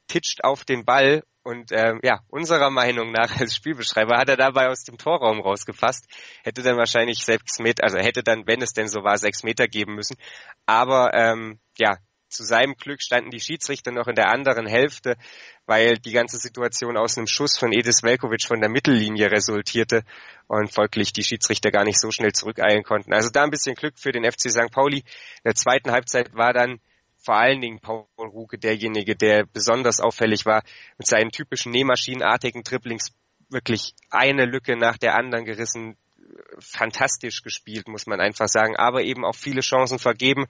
titscht 0.08 0.44
auf 0.44 0.64
den 0.66 0.86
Ball 0.86 1.24
und 1.48 1.72
ähm, 1.72 2.02
ja, 2.04 2.20
unserer 2.28 2.70
Meinung 2.70 3.14
nach 3.14 3.40
als 3.40 3.56
Spielbeschreiber 3.56 4.18
hat 4.18 4.28
er 4.28 4.36
dabei 4.36 4.68
aus 4.68 4.84
dem 4.84 4.98
Torraum 4.98 5.40
rausgefasst, 5.40 6.06
hätte 6.44 6.62
dann 6.62 6.76
wahrscheinlich 6.76 7.24
sechs 7.24 7.60
Meter, 7.60 7.86
also 7.86 7.98
hätte 7.98 8.22
dann, 8.22 8.46
wenn 8.48 8.62
es 8.62 8.74
denn 8.74 8.90
so 8.90 9.04
war, 9.04 9.18
sechs 9.18 9.44
Meter 9.44 9.68
geben 9.68 9.96
müssen. 9.96 10.18
Aber 10.66 11.14
ähm, 11.14 11.60
ja, 11.78 11.98
zu 12.30 12.44
seinem 12.44 12.76
Glück 12.76 13.02
standen 13.02 13.32
die 13.32 13.40
Schiedsrichter 13.40 13.92
noch 13.92 14.08
in 14.08 14.16
der 14.16 14.30
anderen 14.30 14.68
Hälfte, 14.68 15.18
weil 15.66 15.98
die 15.98 16.12
ganze 16.12 16.38
Situation 16.38 16.98
aus 16.98 17.18
einem 17.18 17.28
Schuss 17.28 17.58
von 17.58 17.72
Edis 17.72 18.04
Velkovic 18.04 18.46
von 18.46 18.60
der 18.60 18.70
Mittellinie 18.70 19.32
resultierte 19.32 20.04
und 20.48 20.74
folglich 20.74 21.14
die 21.14 21.24
Schiedsrichter 21.24 21.72
gar 21.72 21.84
nicht 21.84 22.00
so 22.00 22.12
schnell 22.12 22.34
zurückeilen 22.34 22.84
konnten. 22.84 23.14
Also 23.14 23.30
da 23.30 23.44
ein 23.44 23.50
bisschen 23.50 23.76
Glück 23.76 23.98
für 23.98 24.12
den 24.12 24.30
FC 24.30 24.52
St. 24.52 24.72
Pauli. 24.72 25.00
In 25.00 25.04
der 25.46 25.56
zweiten 25.56 25.92
Halbzeit 25.92 26.34
war 26.34 26.54
dann 26.54 26.80
vor 27.18 27.36
allen 27.36 27.62
Dingen 27.62 27.80
Paul 27.80 28.06
Ruke 28.18 28.58
derjenige, 28.58 29.16
der 29.16 29.46
besonders 29.46 30.00
auffällig 30.00 30.46
war 30.46 30.64
mit 30.98 31.08
seinen 31.08 31.32
typischen 31.32 31.72
nähmaschinenartigen 31.72 32.64
Dribblings 32.64 33.12
wirklich 33.50 33.94
eine 34.10 34.46
Lücke 34.46 34.78
nach 34.78 34.98
der 34.98 35.16
anderen 35.16 35.46
gerissen, 35.46 35.98
fantastisch 36.60 37.44
gespielt, 37.44 37.88
muss 37.88 38.08
man 38.08 38.20
einfach 38.20 38.48
sagen, 38.48 38.76
aber 38.76 39.04
eben 39.04 39.26
auch 39.26 39.36
viele 39.36 39.62
Chancen 39.62 40.00
vergeben, 40.00 40.48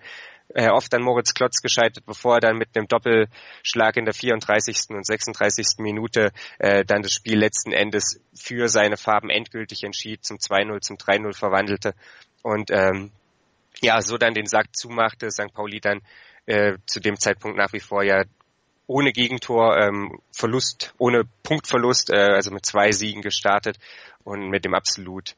äh, 0.53 0.69
oft 0.69 0.93
an 0.93 1.01
Moritz 1.01 1.33
Klotz 1.33 1.61
gescheitert, 1.61 2.05
bevor 2.05 2.35
er 2.35 2.39
dann 2.39 2.57
mit 2.57 2.69
einem 2.75 2.87
Doppelschlag 2.87 3.97
in 3.97 4.05
der 4.05 4.13
34. 4.13 4.89
und 4.89 5.05
36. 5.05 5.79
Minute 5.79 6.31
äh, 6.59 6.85
dann 6.85 7.01
das 7.01 7.11
Spiel 7.11 7.37
letzten 7.37 7.73
Endes 7.73 8.21
für 8.33 8.69
seine 8.69 8.97
Farben 8.97 9.29
endgültig 9.29 9.83
entschied, 9.83 10.23
zum 10.23 10.37
2-0, 10.37 10.81
zum 10.81 10.97
3-0 10.97 11.33
verwandelte 11.33 11.93
und 12.43 12.71
ähm, 12.71 13.11
ja, 13.81 14.01
so 14.01 14.17
dann 14.17 14.33
den 14.33 14.47
Sack 14.47 14.75
zumachte, 14.75 15.29
St. 15.29 15.53
Pauli 15.53 15.79
dann 15.79 16.01
äh, 16.45 16.77
zu 16.85 16.99
dem 16.99 17.19
Zeitpunkt 17.19 17.57
nach 17.57 17.73
wie 17.73 17.79
vor 17.79 18.03
ja 18.03 18.23
ohne 18.87 19.11
Gegentor, 19.11 19.77
ähm, 19.77 20.19
Verlust, 20.31 20.93
ohne 20.97 21.25
Punktverlust, 21.43 22.09
äh, 22.09 22.15
also 22.15 22.51
mit 22.51 22.65
zwei 22.65 22.93
Siegen 22.93 23.21
gestartet 23.21 23.77
und 24.23 24.49
mit 24.49 24.63
dem 24.63 24.73
absolut 24.73 25.35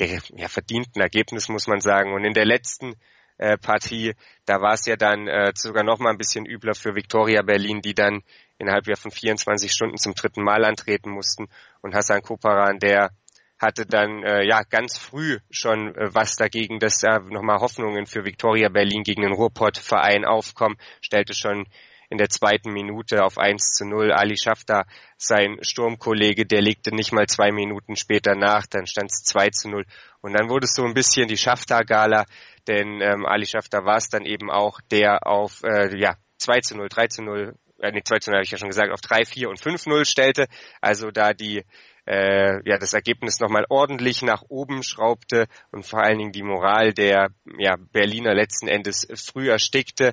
ja, 0.00 0.48
verdienten 0.48 1.00
Ergebnis 1.00 1.48
muss 1.48 1.66
man 1.66 1.80
sagen. 1.80 2.12
Und 2.14 2.24
in 2.24 2.34
der 2.34 2.46
letzten 2.46 2.94
äh, 3.38 3.56
Partie, 3.58 4.14
da 4.46 4.60
war 4.60 4.74
es 4.74 4.86
ja 4.86 4.96
dann 4.96 5.26
äh, 5.26 5.52
sogar 5.54 5.84
noch 5.84 5.98
mal 5.98 6.10
ein 6.10 6.18
bisschen 6.18 6.46
übler 6.46 6.74
für 6.74 6.94
Victoria 6.94 7.42
Berlin, 7.42 7.82
die 7.82 7.94
dann 7.94 8.22
innerhalb 8.58 8.86
von 8.98 9.10
24 9.10 9.72
Stunden 9.72 9.96
zum 9.96 10.14
dritten 10.14 10.42
Mal 10.42 10.64
antreten 10.64 11.10
mussten 11.10 11.48
und 11.80 11.94
Hassan 11.94 12.22
Koparan, 12.22 12.78
der 12.78 13.10
hatte 13.58 13.86
dann 13.86 14.24
äh, 14.24 14.44
ja 14.44 14.62
ganz 14.62 14.98
früh 14.98 15.38
schon 15.50 15.94
äh, 15.94 16.14
was 16.14 16.36
dagegen, 16.36 16.78
dass 16.78 16.98
da 16.98 17.20
nochmal 17.20 17.60
Hoffnungen 17.60 18.06
für 18.06 18.24
Victoria 18.24 18.68
Berlin 18.68 19.04
gegen 19.04 19.22
den 19.22 19.32
Ruhrpott-Verein 19.32 20.24
aufkommen, 20.24 20.76
stellte 21.00 21.34
schon 21.34 21.66
in 22.12 22.18
der 22.18 22.28
zweiten 22.28 22.72
Minute 22.72 23.24
auf 23.24 23.38
1 23.38 23.72
zu 23.72 23.86
0 23.86 24.12
Ali 24.12 24.36
Schafter, 24.36 24.84
sein 25.16 25.56
Sturmkollege, 25.62 26.44
der 26.44 26.60
legte 26.60 26.94
nicht 26.94 27.10
mal 27.10 27.26
zwei 27.26 27.50
Minuten 27.52 27.96
später 27.96 28.34
nach, 28.34 28.66
dann 28.66 28.86
stand 28.86 29.10
es 29.10 29.24
2 29.24 29.48
zu 29.48 29.70
0 29.70 29.86
und 30.20 30.34
dann 30.34 30.50
wurde 30.50 30.66
es 30.66 30.74
so 30.74 30.84
ein 30.84 30.92
bisschen 30.92 31.26
die 31.26 31.38
Schafter-Gala, 31.38 32.26
denn 32.68 33.00
ähm, 33.00 33.24
Ali 33.24 33.46
Schafter 33.46 33.86
war 33.86 33.96
es 33.96 34.10
dann 34.10 34.26
eben 34.26 34.50
auch, 34.50 34.80
der 34.90 35.26
auf 35.26 35.62
äh, 35.64 35.96
ja 35.98 36.16
2 36.36 36.60
zu 36.60 36.76
0, 36.76 36.90
3 36.90 37.06
zu 37.06 37.22
0, 37.22 37.54
äh, 37.80 37.92
nee, 37.92 38.02
2 38.04 38.18
zu 38.18 38.30
0 38.30 38.36
habe 38.36 38.44
ich 38.44 38.50
ja 38.50 38.58
schon 38.58 38.68
gesagt, 38.68 38.92
auf 38.92 39.00
3, 39.00 39.24
4 39.24 39.48
und 39.48 39.58
5 39.58 39.86
0 39.86 40.04
stellte, 40.04 40.48
also 40.82 41.10
da 41.10 41.32
die 41.32 41.64
äh, 42.06 42.68
ja 42.68 42.76
das 42.78 42.92
Ergebnis 42.92 43.40
nochmal 43.40 43.64
ordentlich 43.70 44.20
nach 44.20 44.42
oben 44.48 44.82
schraubte 44.82 45.46
und 45.70 45.86
vor 45.86 46.02
allen 46.02 46.18
Dingen 46.18 46.32
die 46.32 46.42
Moral 46.42 46.92
der 46.92 47.30
ja, 47.58 47.76
Berliner 47.92 48.34
letzten 48.34 48.68
Endes 48.68 49.08
früh 49.14 49.50
erstickte. 49.50 50.12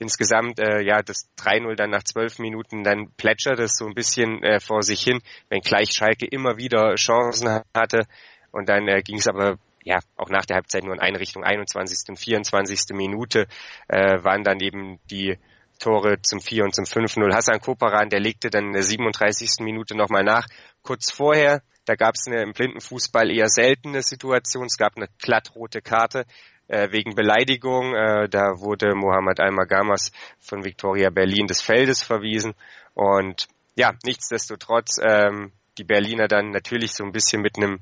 Insgesamt 0.00 0.58
äh, 0.58 0.80
ja 0.80 1.02
das 1.02 1.30
3-0 1.38 1.76
dann 1.76 1.90
nach 1.90 2.02
zwölf 2.02 2.38
Minuten 2.38 2.82
dann 2.82 3.12
plätscherte 3.16 3.64
es 3.64 3.76
so 3.76 3.86
ein 3.86 3.94
bisschen 3.94 4.42
äh, 4.42 4.58
vor 4.58 4.82
sich 4.82 5.02
hin, 5.02 5.20
wenngleich 5.50 5.92
Schalke 5.92 6.26
immer 6.26 6.56
wieder 6.56 6.94
Chancen 6.96 7.60
hatte 7.74 8.06
und 8.50 8.68
dann 8.68 8.88
äh, 8.88 9.02
ging 9.02 9.18
es 9.18 9.28
aber 9.28 9.58
ja, 9.84 9.98
auch 10.16 10.28
nach 10.28 10.44
der 10.44 10.56
Halbzeit 10.56 10.84
nur 10.84 10.94
in 10.94 11.00
eine 11.00 11.20
Richtung, 11.20 11.44
21. 11.44 12.08
und 12.08 12.18
24. 12.18 12.80
Minute 12.92 13.46
äh, 13.88 14.22
waren 14.22 14.44
dann 14.44 14.60
eben 14.60 14.98
die 15.10 15.38
Tore 15.78 16.20
zum 16.22 16.40
4 16.40 16.64
und 16.64 16.74
zum 16.74 16.84
5-0. 16.84 17.34
Hassan 17.34 17.60
Koparan, 17.60 18.10
der 18.10 18.20
legte 18.20 18.50
dann 18.50 18.66
in 18.66 18.72
der 18.72 18.82
37. 18.82 19.60
Minute 19.60 19.96
nochmal 19.96 20.24
nach. 20.24 20.46
Kurz 20.82 21.10
vorher, 21.10 21.62
da 21.86 21.94
gab 21.94 22.14
es 22.14 22.26
eine 22.26 22.42
im 22.42 22.52
Blindenfußball 22.52 23.30
eher 23.30 23.48
seltene 23.48 24.02
Situation. 24.02 24.66
Es 24.66 24.76
gab 24.76 24.96
eine 24.96 25.08
glattrote 25.18 25.80
Karte 25.80 26.26
äh, 26.70 26.92
wegen 26.92 27.14
Beleidigung. 27.14 27.94
Äh, 27.94 28.28
da 28.28 28.60
wurde 28.60 28.94
Mohamed 28.94 29.40
Al-Magamas 29.40 30.12
von 30.38 30.64
Victoria 30.64 31.10
Berlin 31.10 31.46
des 31.46 31.60
Feldes 31.60 32.02
verwiesen. 32.02 32.54
Und 32.94 33.48
ja, 33.74 33.92
nichtsdestotrotz, 34.04 34.98
ähm, 35.02 35.52
die 35.78 35.84
Berliner 35.84 36.28
dann 36.28 36.50
natürlich 36.50 36.92
so 36.92 37.04
ein 37.04 37.12
bisschen 37.12 37.42
mit 37.42 37.56
einem 37.56 37.80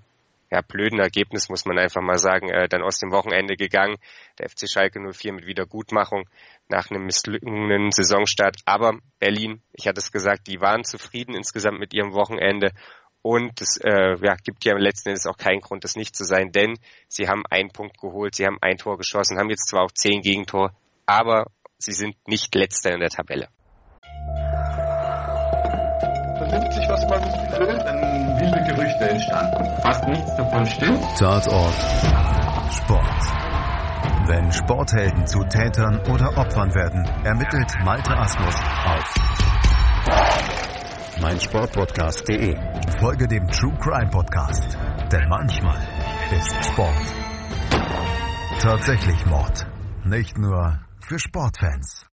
ja, 0.50 0.62
blöden 0.62 0.98
Ergebnis, 0.98 1.50
muss 1.50 1.66
man 1.66 1.78
einfach 1.78 2.00
mal 2.00 2.18
sagen, 2.18 2.48
äh, 2.48 2.68
dann 2.68 2.82
aus 2.82 2.98
dem 2.98 3.10
Wochenende 3.10 3.56
gegangen. 3.56 3.96
Der 4.38 4.48
FC 4.48 4.68
Schalke 4.70 4.98
04 5.00 5.34
mit 5.34 5.46
Wiedergutmachung 5.46 6.26
nach 6.68 6.90
einem 6.90 7.04
misslungenen 7.04 7.90
Saisonstart. 7.90 8.56
Aber 8.64 8.98
Berlin, 9.18 9.60
ich 9.74 9.86
hatte 9.86 9.98
es 9.98 10.10
gesagt, 10.10 10.46
die 10.46 10.60
waren 10.60 10.84
zufrieden 10.84 11.34
insgesamt 11.34 11.78
mit 11.78 11.92
ihrem 11.92 12.14
Wochenende. 12.14 12.72
Und 13.22 13.60
es 13.60 13.78
äh, 13.82 14.16
ja, 14.22 14.36
gibt 14.36 14.64
ja 14.64 14.76
letzten 14.76 15.10
Endes 15.10 15.26
auch 15.26 15.36
keinen 15.36 15.60
Grund, 15.60 15.84
das 15.84 15.96
nicht 15.96 16.14
zu 16.14 16.24
sein, 16.24 16.52
denn 16.52 16.78
sie 17.08 17.28
haben 17.28 17.42
einen 17.50 17.70
Punkt 17.70 17.98
geholt, 17.98 18.34
sie 18.34 18.46
haben 18.46 18.58
ein 18.60 18.78
Tor 18.78 18.96
geschossen, 18.96 19.38
haben 19.38 19.50
jetzt 19.50 19.68
zwar 19.68 19.82
auch 19.82 19.92
zehn 19.92 20.22
Gegentor, 20.22 20.72
aber 21.06 21.46
sie 21.78 21.92
sind 21.92 22.16
nicht 22.26 22.54
letzter 22.54 22.92
in 22.92 23.00
der 23.00 23.10
Tabelle. 23.10 23.48
Vernimmt 26.38 26.72
sich 26.72 26.88
was 26.88 27.04
was 27.10 27.26
es 27.26 27.50
betrifft, 27.50 27.86
dann 27.86 28.00
wilde 28.40 28.64
Gerüchte 28.72 29.08
entstanden. 29.10 29.82
Fast 29.82 30.06
nichts 30.06 30.36
davon 30.36 30.66
stimmt. 30.66 31.02
Tatort 31.18 31.74
Sport. 32.72 33.38
Wenn 34.28 34.52
Sporthelden 34.52 35.26
zu 35.26 35.42
Tätern 35.44 36.00
oder 36.10 36.36
Opfern 36.36 36.74
werden, 36.74 37.04
ermittelt 37.24 37.72
Malte 37.82 38.16
Asmus 38.16 38.54
auf 38.84 40.67
meinsportpodcast.de. 41.20 42.56
Folge 43.00 43.28
dem 43.28 43.46
True 43.48 43.76
Crime 43.80 44.10
Podcast, 44.10 44.78
denn 45.12 45.28
manchmal 45.28 45.78
ist 46.30 46.64
Sport 46.64 47.28
tatsächlich 48.60 49.24
Mord. 49.26 49.66
Nicht 50.04 50.36
nur 50.36 50.80
für 51.00 51.18
Sportfans. 51.18 52.07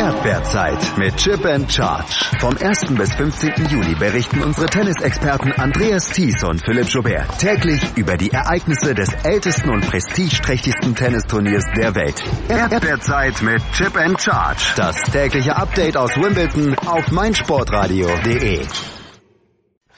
Erdbeerzeit 0.00 0.96
mit 0.96 1.14
Chip 1.18 1.44
and 1.44 1.70
Charge. 1.70 2.24
Vom 2.38 2.56
1. 2.56 2.94
bis 2.96 3.12
15. 3.12 3.66
Juli 3.66 3.94
berichten 3.94 4.42
unsere 4.42 4.66
Tennisexperten 4.66 5.52
Andreas 5.52 6.08
Thies 6.08 6.42
und 6.42 6.64
Philipp 6.64 6.88
Joubert 6.88 7.38
täglich 7.38 7.82
über 7.96 8.16
die 8.16 8.30
Ereignisse 8.30 8.94
des 8.94 9.12
ältesten 9.24 9.68
und 9.68 9.86
prestigeträchtigsten 9.86 10.94
Tennisturniers 10.94 11.66
der 11.76 11.94
Welt. 11.94 12.14
Erdbeerzeit 12.48 13.42
mit 13.42 13.60
Chip 13.74 13.94
and 13.98 14.18
Charge. 14.18 14.72
Das 14.74 14.96
tägliche 15.02 15.54
Update 15.54 15.98
aus 15.98 16.16
Wimbledon 16.16 16.78
auf 16.78 17.10
meinsportradio.de. 17.10 18.64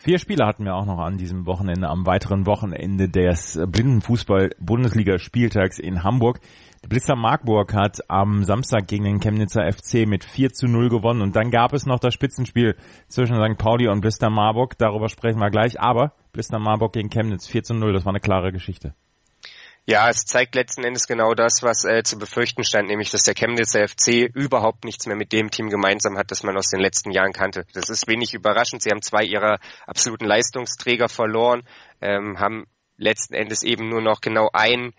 Vier 0.04 0.18
Spiele 0.18 0.44
hatten 0.44 0.64
wir 0.64 0.74
auch 0.74 0.84
noch 0.84 0.98
an 0.98 1.16
diesem 1.16 1.46
Wochenende, 1.46 1.88
am 1.88 2.04
weiteren 2.06 2.44
Wochenende 2.44 3.08
des 3.08 3.56
Blindenfußball-Bundesliga-Spieltags 3.64 5.78
in 5.78 6.02
Hamburg. 6.02 6.40
Die 6.84 6.88
Blitzer 6.88 7.14
Markburg 7.14 7.74
hat 7.74 8.10
am 8.10 8.42
Samstag 8.42 8.88
gegen 8.88 9.04
den 9.04 9.20
Chemnitzer 9.20 9.70
FC 9.70 10.04
mit 10.04 10.24
4 10.24 10.52
zu 10.52 10.66
0 10.66 10.88
gewonnen 10.88 11.22
und 11.22 11.36
dann 11.36 11.52
gab 11.52 11.72
es 11.74 11.86
noch 11.86 12.00
das 12.00 12.12
Spitzenspiel 12.12 12.76
zwischen 13.06 13.36
St. 13.36 13.56
Pauli 13.56 13.86
und 13.86 14.00
Blister 14.00 14.30
Marburg. 14.30 14.76
Darüber 14.78 15.08
sprechen 15.08 15.38
wir 15.38 15.50
gleich, 15.50 15.78
aber 15.80 16.12
Blister 16.32 16.58
Marburg 16.58 16.92
gegen 16.92 17.08
Chemnitz 17.08 17.46
4 17.46 17.62
zu 17.62 17.74
0, 17.74 17.92
das 17.92 18.04
war 18.04 18.10
eine 18.10 18.18
klare 18.20 18.50
Geschichte. 18.50 18.94
Ja, 19.84 20.08
es 20.08 20.26
zeigt 20.26 20.56
letzten 20.56 20.82
Endes 20.82 21.06
genau 21.06 21.34
das, 21.34 21.62
was 21.62 21.84
äh, 21.84 22.02
zu 22.02 22.18
befürchten 22.18 22.64
stand, 22.64 22.88
nämlich 22.88 23.10
dass 23.10 23.22
der 23.22 23.34
Chemnitzer 23.34 23.86
FC 23.86 24.28
überhaupt 24.34 24.84
nichts 24.84 25.06
mehr 25.06 25.16
mit 25.16 25.32
dem 25.32 25.50
Team 25.50 25.70
gemeinsam 25.70 26.18
hat, 26.18 26.32
das 26.32 26.42
man 26.42 26.56
aus 26.56 26.68
den 26.68 26.80
letzten 26.80 27.12
Jahren 27.12 27.32
kannte. 27.32 27.64
Das 27.74 27.90
ist 27.90 28.08
wenig 28.08 28.34
überraschend. 28.34 28.82
Sie 28.82 28.90
haben 28.90 29.02
zwei 29.02 29.22
ihrer 29.22 29.58
absoluten 29.86 30.24
Leistungsträger 30.24 31.08
verloren, 31.08 31.62
ähm, 32.00 32.40
haben 32.40 32.66
letzten 32.96 33.34
Endes 33.34 33.62
eben 33.62 33.88
nur 33.88 34.02
noch 34.02 34.20
genau 34.20 34.50
einen 34.52 34.94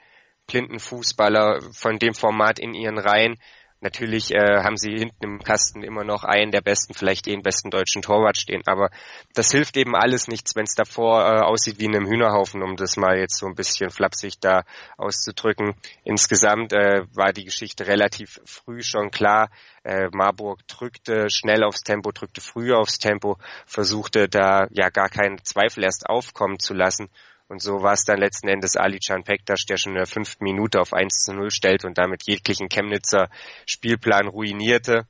blinden 0.47 0.79
Fußballer 0.79 1.61
von 1.73 1.99
dem 1.99 2.13
Format 2.13 2.59
in 2.59 2.73
ihren 2.73 2.97
Reihen. 2.97 3.37
Natürlich 3.83 4.33
äh, 4.33 4.63
haben 4.63 4.77
sie 4.77 4.95
hinten 4.95 5.25
im 5.25 5.39
Kasten 5.39 5.83
immer 5.83 6.05
noch 6.05 6.23
einen 6.23 6.51
der 6.51 6.61
besten, 6.61 6.93
vielleicht 6.93 7.25
den 7.25 7.41
besten 7.41 7.69
deutschen 7.69 8.01
Torwart 8.01 8.37
stehen, 8.37 8.61
aber 8.65 8.89
das 9.33 9.51
hilft 9.51 9.75
eben 9.75 9.93
alles 9.93 10.29
nichts, 10.29 10.55
wenn 10.55 10.63
es 10.63 10.73
davor 10.73 11.19
äh, 11.25 11.41
aussieht 11.41 11.79
wie 11.79 11.85
in 11.85 11.95
einem 11.95 12.07
Hühnerhaufen, 12.07 12.63
um 12.63 12.77
das 12.77 12.95
mal 12.95 13.17
jetzt 13.17 13.35
so 13.35 13.45
ein 13.45 13.55
bisschen 13.55 13.89
flapsig 13.89 14.39
da 14.39 14.63
auszudrücken. 14.95 15.75
Insgesamt 16.05 16.71
äh, 16.71 17.01
war 17.13 17.33
die 17.33 17.43
Geschichte 17.43 17.85
relativ 17.85 18.39
früh 18.45 18.81
schon 18.81 19.11
klar. 19.11 19.49
Äh, 19.83 20.07
Marburg 20.13 20.65
drückte 20.69 21.29
schnell 21.29 21.65
aufs 21.65 21.81
Tempo, 21.81 22.13
drückte 22.13 22.39
früh 22.39 22.73
aufs 22.73 22.99
Tempo, 22.99 23.37
versuchte 23.65 24.29
da 24.29 24.67
ja 24.71 24.91
gar 24.91 25.09
keinen 25.09 25.43
Zweifel 25.43 25.83
erst 25.83 26.05
aufkommen 26.07 26.57
zu 26.57 26.73
lassen 26.73 27.09
und 27.53 27.61
so 27.61 27.83
war 27.83 27.93
es 27.93 28.03
dann 28.03 28.17
letzten 28.17 28.47
Endes 28.47 28.75
Ali 28.75 28.97
Can 28.97 29.23
Pektas, 29.23 29.65
der 29.65 29.77
schon 29.77 29.91
in 29.91 29.99
der 29.99 30.07
fünften 30.07 30.43
Minute 30.43 30.81
auf 30.81 30.91
1 30.91 31.23
zu 31.23 31.33
0 31.33 31.51
stellt 31.51 31.85
und 31.85 31.99
damit 31.99 32.23
jeglichen 32.25 32.67
Chemnitzer 32.67 33.29
Spielplan 33.67 34.27
ruinierte. 34.27 35.05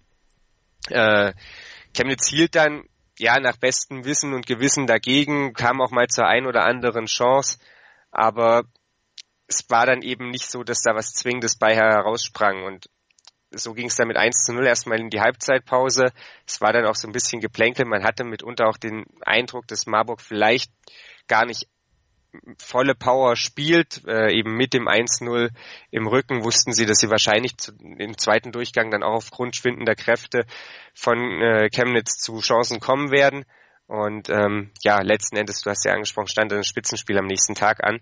Äh, 0.90 1.32
Chemnitz 1.96 2.28
hielt 2.28 2.56
dann 2.56 2.84
ja 3.18 3.40
nach 3.40 3.56
bestem 3.56 4.04
Wissen 4.04 4.34
und 4.34 4.46
Gewissen 4.46 4.88
dagegen, 4.88 5.54
kam 5.54 5.80
auch 5.80 5.92
mal 5.92 6.08
zur 6.08 6.28
ein 6.28 6.46
oder 6.46 6.66
anderen 6.66 7.06
Chance, 7.06 7.60
aber 8.12 8.64
es 9.48 9.64
war 9.70 9.86
dann 9.86 10.02
eben 10.02 10.30
nicht 10.30 10.52
so, 10.52 10.64
dass 10.64 10.82
da 10.82 10.96
was 10.96 11.14
Zwingendes 11.14 11.58
bei 11.58 11.74
heraussprang 11.74 12.66
und 12.66 12.88
so 13.52 13.74
ging 13.74 13.88
es 13.88 13.96
dann 13.96 14.10
mit 14.10 14.18
1 14.18 14.44
zu 14.44 14.52
0 14.52 14.68
erstmal 14.68 15.00
in 15.00 15.10
die 15.10 15.22
Halbzeitpause. 15.22 16.12
Es 16.46 16.60
war 16.60 16.74
dann 16.74 16.88
auch 16.88 16.96
so 16.96 17.08
ein 17.08 17.14
bisschen 17.14 17.40
Geplänkel. 17.40 17.86
Man 17.86 18.04
hatte 18.04 18.24
mitunter 18.24 18.68
auch 18.68 18.78
den 18.78 19.06
Eindruck, 19.22 19.68
dass 19.68 19.86
Marburg 19.86 20.22
vielleicht 20.22 20.72
gar 21.28 21.46
nicht 21.46 21.68
volle 22.58 22.96
Power 22.96 23.36
spielt, 23.36 24.06
äh, 24.08 24.32
eben 24.32 24.56
mit 24.56 24.74
dem 24.74 24.88
1-0 24.88 25.50
im 25.92 26.08
Rücken, 26.08 26.44
wussten 26.44 26.74
sie, 26.74 26.86
dass 26.86 27.00
sie 27.00 27.10
wahrscheinlich 27.10 27.58
zu, 27.58 27.74
im 27.80 28.18
zweiten 28.18 28.52
Durchgang 28.52 28.92
dann 28.92 29.04
auch 29.04 29.16
aufgrund 29.16 29.56
schwindender 29.56 29.96
Kräfte 29.96 30.46
von 30.94 31.18
äh, 31.42 31.70
Chemnitz 31.70 32.18
zu 32.18 32.40
Chancen 32.40 32.80
kommen 32.80 33.12
werden. 33.12 33.46
Und 33.88 34.30
ähm, 34.30 34.72
ja, 34.82 35.02
letzten 35.02 35.38
Endes, 35.38 35.62
du 35.62 35.70
hast 35.70 35.86
ja 35.86 35.94
angesprochen, 35.94 36.28
stand 36.28 36.54
ein 36.54 36.64
Spitzenspiel 36.64 37.18
am 37.18 37.28
nächsten 37.28 37.56
Tag 37.56 37.84
an. 37.84 38.00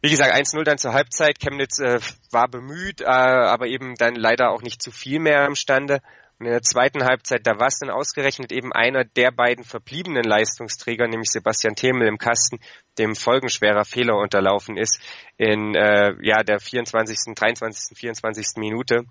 Wie 0.00 0.10
gesagt, 0.10 0.34
1-0 0.34 0.64
dann 0.64 0.78
zur 0.78 0.92
Halbzeit. 0.92 1.38
Chemnitz 1.40 1.78
äh, 1.78 1.98
war 2.30 2.48
bemüht, 2.48 3.00
äh, 3.00 3.06
aber 3.06 3.66
eben 3.66 3.94
dann 3.94 4.14
leider 4.14 4.50
auch 4.50 4.62
nicht 4.62 4.82
zu 4.82 4.90
viel 4.90 5.18
mehr 5.18 5.46
imstande. 5.46 6.00
Und 6.38 6.46
in 6.46 6.52
der 6.52 6.62
zweiten 6.62 7.04
Halbzeit, 7.04 7.46
da 7.46 7.58
war 7.58 7.68
es 7.68 7.78
dann 7.78 7.90
ausgerechnet 7.90 8.52
eben 8.52 8.72
einer 8.72 9.04
der 9.04 9.30
beiden 9.30 9.64
verbliebenen 9.64 10.24
Leistungsträger, 10.24 11.06
nämlich 11.06 11.30
Sebastian 11.30 11.76
Themel 11.76 12.08
im 12.08 12.18
Kasten, 12.18 12.58
dem 12.98 13.16
folgenschwerer 13.16 13.84
Fehler 13.84 14.16
unterlaufen 14.16 14.76
ist 14.76 15.00
in 15.36 15.74
äh, 15.74 16.14
ja 16.22 16.42
der 16.42 16.60
24., 16.60 17.34
23., 17.34 17.96
24. 17.96 18.46
Minute. 18.56 19.04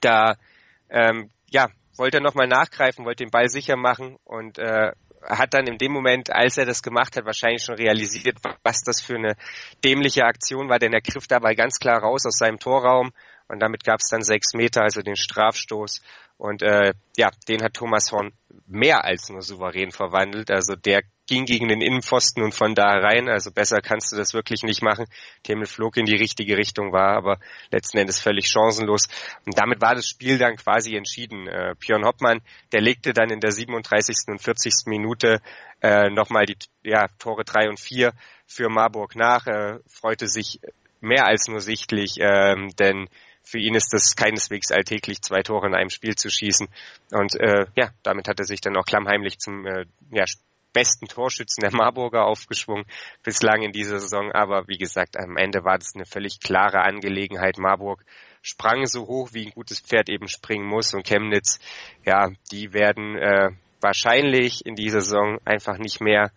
Da 0.00 0.36
ähm, 0.90 1.30
ja, 1.50 1.68
wollte 1.96 2.18
er 2.18 2.22
nochmal 2.22 2.48
nachgreifen, 2.48 3.04
wollte 3.04 3.24
den 3.24 3.30
Ball 3.30 3.48
sicher 3.48 3.76
machen 3.76 4.16
und 4.24 4.58
äh, 4.58 4.92
hat 5.22 5.54
dann 5.54 5.66
in 5.66 5.78
dem 5.78 5.92
Moment, 5.92 6.30
als 6.32 6.56
er 6.56 6.66
das 6.66 6.82
gemacht 6.82 7.16
hat, 7.16 7.24
wahrscheinlich 7.24 7.62
schon 7.62 7.76
realisiert, 7.76 8.38
was 8.62 8.82
das 8.82 9.00
für 9.00 9.16
eine 9.16 9.36
dämliche 9.84 10.24
Aktion 10.24 10.68
war, 10.68 10.78
denn 10.78 10.92
er 10.92 11.00
griff 11.00 11.26
dabei 11.26 11.54
ganz 11.54 11.78
klar 11.78 12.00
raus 12.00 12.26
aus 12.26 12.38
seinem 12.38 12.58
Torraum 12.58 13.12
und 13.48 13.60
damit 13.60 13.84
gab 13.84 14.00
es 14.00 14.08
dann 14.08 14.22
sechs 14.22 14.54
Meter, 14.54 14.82
also 14.82 15.02
den 15.02 15.16
Strafstoß 15.16 16.00
und 16.38 16.62
äh, 16.62 16.92
ja, 17.16 17.30
den 17.48 17.62
hat 17.62 17.74
Thomas 17.74 18.12
Horn 18.12 18.32
mehr 18.66 19.04
als 19.04 19.28
nur 19.30 19.42
souverän 19.42 19.90
verwandelt. 19.90 20.50
Also 20.50 20.74
der 20.76 21.02
ging 21.26 21.44
gegen 21.44 21.68
den 21.68 21.80
Innenpfosten 21.80 22.42
und 22.42 22.54
von 22.54 22.74
da 22.74 22.98
rein. 22.98 23.28
Also 23.28 23.50
besser 23.50 23.80
kannst 23.80 24.12
du 24.12 24.16
das 24.16 24.34
wirklich 24.34 24.62
nicht 24.62 24.82
machen. 24.82 25.06
Themel 25.42 25.66
flog 25.66 25.96
in 25.96 26.06
die 26.06 26.16
richtige 26.16 26.56
Richtung, 26.56 26.92
war 26.92 27.16
aber 27.16 27.38
letzten 27.70 27.98
Endes 27.98 28.20
völlig 28.20 28.48
chancenlos. 28.48 29.08
Und 29.44 29.58
damit 29.58 29.80
war 29.80 29.94
das 29.94 30.08
Spiel 30.08 30.38
dann 30.38 30.56
quasi 30.56 30.96
entschieden. 30.96 31.46
Äh, 31.48 31.74
Björn 31.78 32.04
Hoppmann, 32.04 32.40
der 32.72 32.80
legte 32.80 33.12
dann 33.12 33.30
in 33.30 33.40
der 33.40 33.52
37. 33.52 34.16
und 34.28 34.40
40. 34.40 34.86
Minute 34.86 35.40
äh, 35.82 36.10
nochmal 36.10 36.46
die 36.46 36.56
ja, 36.82 37.08
Tore 37.18 37.44
drei 37.44 37.68
und 37.68 37.80
vier 37.80 38.12
für 38.46 38.68
Marburg 38.68 39.16
nach, 39.16 39.46
äh, 39.46 39.78
freute 39.88 40.28
sich 40.28 40.60
mehr 41.00 41.26
als 41.26 41.48
nur 41.48 41.60
sichtlich, 41.60 42.16
ähm, 42.20 42.70
denn 42.78 43.08
für 43.42 43.58
ihn 43.58 43.74
ist 43.74 43.92
das 43.92 44.16
keineswegs 44.16 44.72
alltäglich, 44.72 45.22
zwei 45.22 45.42
Tore 45.42 45.68
in 45.68 45.74
einem 45.74 45.90
Spiel 45.90 46.16
zu 46.16 46.28
schießen. 46.28 46.66
Und 47.12 47.36
äh, 47.36 47.66
ja, 47.76 47.90
damit 48.02 48.26
hat 48.26 48.40
er 48.40 48.44
sich 48.44 48.60
dann 48.60 48.76
auch 48.76 48.84
klammheimlich 48.84 49.38
zum 49.38 49.64
äh, 49.66 49.84
ja, 50.10 50.24
besten 50.76 51.06
Torschützen 51.06 51.62
der 51.62 51.74
Marburger 51.74 52.26
aufgeschwungen 52.26 52.84
bislang 53.22 53.62
in 53.62 53.72
dieser 53.72 53.98
Saison. 53.98 54.30
Aber 54.32 54.68
wie 54.68 54.76
gesagt, 54.76 55.16
am 55.16 55.38
Ende 55.38 55.64
war 55.64 55.78
das 55.78 55.94
eine 55.94 56.04
völlig 56.04 56.38
klare 56.38 56.82
Angelegenheit. 56.82 57.56
Marburg 57.56 58.04
sprang 58.42 58.84
so 58.84 59.06
hoch, 59.06 59.30
wie 59.32 59.46
ein 59.46 59.52
gutes 59.52 59.80
Pferd 59.80 60.10
eben 60.10 60.28
springen 60.28 60.66
muss. 60.66 60.92
Und 60.92 61.06
Chemnitz, 61.06 61.60
ja, 62.04 62.28
die 62.52 62.74
werden 62.74 63.16
äh, 63.16 63.52
wahrscheinlich 63.80 64.66
in 64.66 64.74
dieser 64.74 65.00
Saison 65.00 65.38
einfach 65.46 65.78
nicht 65.78 66.02
mehr 66.02 66.30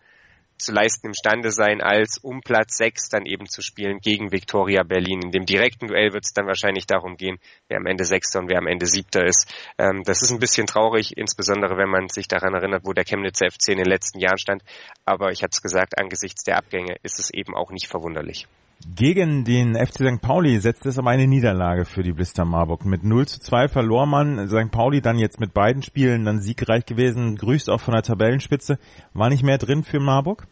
zu 0.60 0.72
leisten 0.72 1.08
imstande 1.08 1.50
sein, 1.50 1.80
als 1.80 2.18
um 2.18 2.40
Platz 2.40 2.76
6 2.76 3.08
dann 3.08 3.26
eben 3.26 3.46
zu 3.46 3.62
spielen 3.62 3.98
gegen 4.00 4.32
Viktoria 4.32 4.82
Berlin. 4.82 5.20
In 5.24 5.30
dem 5.30 5.46
direkten 5.46 5.88
Duell 5.88 6.12
wird 6.12 6.24
es 6.24 6.32
dann 6.32 6.46
wahrscheinlich 6.46 6.86
darum 6.86 7.16
gehen, 7.16 7.38
wer 7.68 7.78
am 7.78 7.86
Ende 7.86 8.04
Sechster 8.04 8.40
und 8.40 8.48
wer 8.48 8.58
am 8.58 8.66
Ende 8.66 8.86
Siebter 8.86 9.24
ist. 9.24 9.52
Ähm, 9.78 10.02
das 10.04 10.22
ist 10.22 10.30
ein 10.30 10.38
bisschen 10.38 10.66
traurig, 10.66 11.16
insbesondere 11.16 11.76
wenn 11.76 11.88
man 11.88 12.08
sich 12.08 12.28
daran 12.28 12.54
erinnert, 12.54 12.84
wo 12.84 12.92
der 12.92 13.04
Chemnitzer 13.04 13.50
FC 13.50 13.68
in 13.70 13.78
den 13.78 13.86
letzten 13.86 14.20
Jahren 14.20 14.38
stand. 14.38 14.62
Aber 15.04 15.30
ich 15.30 15.42
hatte 15.42 15.54
es 15.54 15.62
gesagt, 15.62 15.98
angesichts 15.98 16.44
der 16.44 16.56
Abgänge 16.56 16.96
ist 17.02 17.18
es 17.18 17.30
eben 17.30 17.54
auch 17.54 17.70
nicht 17.70 17.88
verwunderlich. 17.88 18.46
Gegen 18.86 19.44
den 19.44 19.74
FC 19.74 19.96
St. 19.96 20.22
Pauli 20.22 20.58
setzt 20.58 20.86
es 20.86 20.98
aber 20.98 21.10
eine 21.10 21.26
Niederlage 21.26 21.84
für 21.84 22.02
die 22.02 22.12
Blister 22.12 22.46
Marburg. 22.46 22.86
Mit 22.86 23.04
0 23.04 23.28
zu 23.28 23.38
2 23.38 23.68
verlor 23.68 24.06
man. 24.06 24.48
St. 24.48 24.70
Pauli 24.70 25.02
dann 25.02 25.18
jetzt 25.18 25.38
mit 25.38 25.52
beiden 25.52 25.82
Spielen 25.82 26.24
dann 26.24 26.40
siegreich 26.40 26.86
gewesen. 26.86 27.36
Grüßt 27.36 27.68
auch 27.68 27.80
von 27.80 27.92
der 27.92 28.02
Tabellenspitze. 28.02 28.78
War 29.12 29.28
nicht 29.28 29.42
mehr 29.42 29.58
drin 29.58 29.84
für 29.84 30.00
Marburg? 30.00 30.46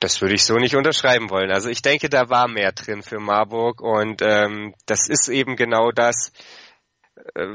Das 0.00 0.20
würde 0.20 0.34
ich 0.34 0.44
so 0.44 0.56
nicht 0.56 0.76
unterschreiben 0.76 1.30
wollen. 1.30 1.50
Also 1.50 1.70
ich 1.70 1.80
denke, 1.80 2.08
da 2.08 2.28
war 2.28 2.48
mehr 2.48 2.72
drin 2.72 3.02
für 3.02 3.20
Marburg 3.20 3.80
und 3.80 4.20
ähm, 4.20 4.74
das 4.84 5.08
ist 5.08 5.28
eben 5.28 5.56
genau 5.56 5.92
das, 5.92 6.32
äh, 7.34 7.46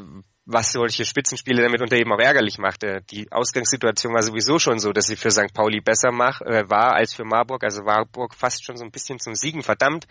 was 0.50 0.72
solche 0.72 1.04
Spitzenspiele 1.04 1.62
damit 1.62 1.82
unter 1.82 1.98
eben 1.98 2.12
auch 2.14 2.20
ärgerlich 2.20 2.58
machte. 2.58 3.02
Die 3.12 3.30
Ausgangssituation 3.32 4.14
war 4.14 4.24
sowieso 4.24 4.60
schon 4.60 4.80
so, 4.80 4.94
dass 4.94 5.08
sie 5.08 5.18
für 5.18 5.30
St. 5.30 5.54
Pauli 5.54 5.82
besser 5.82 6.12
mach, 6.14 6.40
äh, 6.42 6.70
war 6.70 6.94
als 6.94 7.14
für 7.14 7.26
Marburg. 7.26 7.66
Also 7.66 7.84
Marburg 7.84 8.34
fast 8.34 8.64
schon 8.64 8.78
so 8.78 8.86
ein 8.86 8.92
bisschen 8.92 9.20
zum 9.20 9.36
Siegen 9.36 9.62
verdammt. 9.62 10.08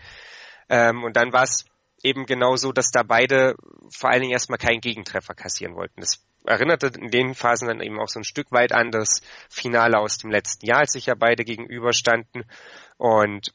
Ähm, 0.69 1.03
und 1.03 1.17
dann 1.17 1.33
war 1.33 1.41
es 1.41 1.65
eben 2.03 2.27
genau 2.27 2.55
so, 2.55 2.71
dass 2.71 2.91
da 2.91 3.01
beide 3.01 3.55
vor 3.89 4.11
allen 4.11 4.21
Dingen 4.21 4.33
erstmal 4.33 4.59
keinen 4.59 4.79
Gegentreffer 4.79 5.33
kassieren 5.33 5.75
wollten. 5.75 6.01
Das 6.01 6.23
erinnerte 6.45 6.91
in 6.99 7.09
den 7.09 7.33
Phasen 7.33 7.67
dann 7.67 7.81
eben 7.81 7.99
auch 7.99 8.07
so 8.07 8.19
ein 8.19 8.23
Stück 8.23 8.51
weit 8.51 8.73
an 8.73 8.91
das 8.91 9.21
Finale 9.49 9.97
aus 9.97 10.19
dem 10.19 10.29
letzten 10.29 10.67
Jahr, 10.67 10.81
als 10.81 10.93
sich 10.93 11.07
ja 11.07 11.15
beide 11.15 11.45
gegenüberstanden. 11.45 12.45
Und 12.97 13.53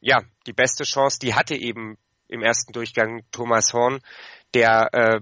ja, 0.00 0.22
die 0.46 0.54
beste 0.54 0.84
Chance, 0.84 1.18
die 1.20 1.34
hatte 1.34 1.54
eben 1.54 1.98
im 2.28 2.40
ersten 2.40 2.72
Durchgang 2.72 3.24
Thomas 3.30 3.74
Horn, 3.74 4.00
der 4.54 4.88
äh, 4.92 5.20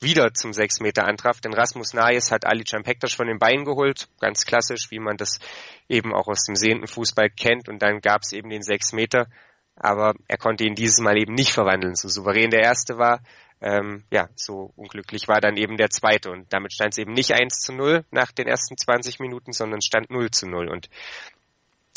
wieder 0.00 0.32
zum 0.32 0.52
6 0.52 0.80
Meter 0.80 1.06
antraf, 1.06 1.40
denn 1.40 1.52
Rasmus 1.52 1.92
Nayes 1.92 2.30
hat 2.30 2.46
Ali 2.46 2.64
Pektas 2.64 3.14
von 3.14 3.26
den 3.26 3.38
Beinen 3.38 3.64
geholt, 3.64 4.08
ganz 4.20 4.44
klassisch, 4.44 4.90
wie 4.90 5.00
man 5.00 5.16
das 5.16 5.40
eben 5.88 6.14
auch 6.14 6.28
aus 6.28 6.44
dem 6.44 6.54
sehenden 6.54 6.86
Fußball 6.86 7.30
kennt 7.30 7.68
und 7.68 7.82
dann 7.82 8.00
gab 8.00 8.22
es 8.22 8.32
eben 8.32 8.50
den 8.50 8.62
6 8.62 8.92
Meter, 8.92 9.26
aber 9.74 10.14
er 10.28 10.38
konnte 10.38 10.64
ihn 10.64 10.74
dieses 10.74 11.00
Mal 11.00 11.18
eben 11.18 11.34
nicht 11.34 11.52
verwandeln, 11.52 11.94
so 11.94 12.08
souverän 12.08 12.50
der 12.50 12.62
erste 12.62 12.98
war, 12.98 13.20
ähm, 13.60 14.04
ja, 14.12 14.28
so 14.36 14.72
unglücklich 14.76 15.26
war 15.26 15.40
dann 15.40 15.56
eben 15.56 15.76
der 15.76 15.90
zweite 15.90 16.30
und 16.30 16.52
damit 16.52 16.72
stand 16.72 16.92
es 16.92 16.98
eben 16.98 17.12
nicht 17.12 17.32
1 17.32 17.58
zu 17.58 17.72
0 17.72 18.04
nach 18.10 18.30
den 18.30 18.46
ersten 18.46 18.76
20 18.76 19.18
Minuten, 19.18 19.52
sondern 19.52 19.82
stand 19.82 20.10
0 20.10 20.30
zu 20.30 20.46
0 20.46 20.68
und 20.68 20.88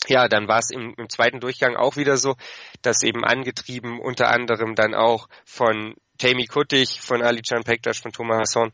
ja, 0.08 0.27
dann 0.27 0.48
war 0.48 0.58
es 0.58 0.72
im, 0.72 0.96
im, 0.98 1.10
zweiten 1.10 1.39
Durchgang 1.39 1.75
auch 1.75 1.96
wieder 1.96 2.17
so, 2.17 2.36
dass 2.81 3.03
eben 3.03 3.24
angetrieben 3.24 4.00
unter 4.00 4.29
anderem 4.29 4.74
dann 4.74 4.96
auch 4.96 5.29
von 5.46 5.93
Tammy 6.22 6.46
Kuttig, 6.46 7.01
von 7.01 7.24
Ali 7.24 7.42
Can 7.42 7.63
Pektas, 7.63 7.98
von 7.98 8.12
Thomas 8.12 8.42
Hasson, 8.42 8.72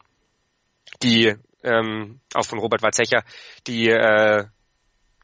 die 1.01 1.34
ähm, 1.63 2.20
auch 2.34 2.46
von 2.46 2.60
Robert 2.60 2.82
Warzecher, 2.82 3.24
die 3.68 3.88
äh, 3.88 4.46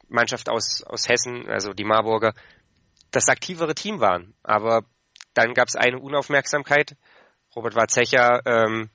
Mannschaft 0.08 0.48
aus, 0.48 0.82
aus 0.86 1.06
Hessen, 1.06 1.46
also 1.50 1.74
die 1.74 1.84
Marburger, 1.84 2.32
das 3.10 3.28
aktivere 3.28 3.74
Team 3.74 4.00
waren. 4.00 4.32
Aber 4.42 4.86
dann 5.34 5.52
gab 5.52 5.68
es 5.68 5.76
eine 5.76 5.98
Unaufmerksamkeit. 5.98 6.96
Robert 7.54 7.74
Warzecher 7.74 8.40
ähm, 8.46 8.88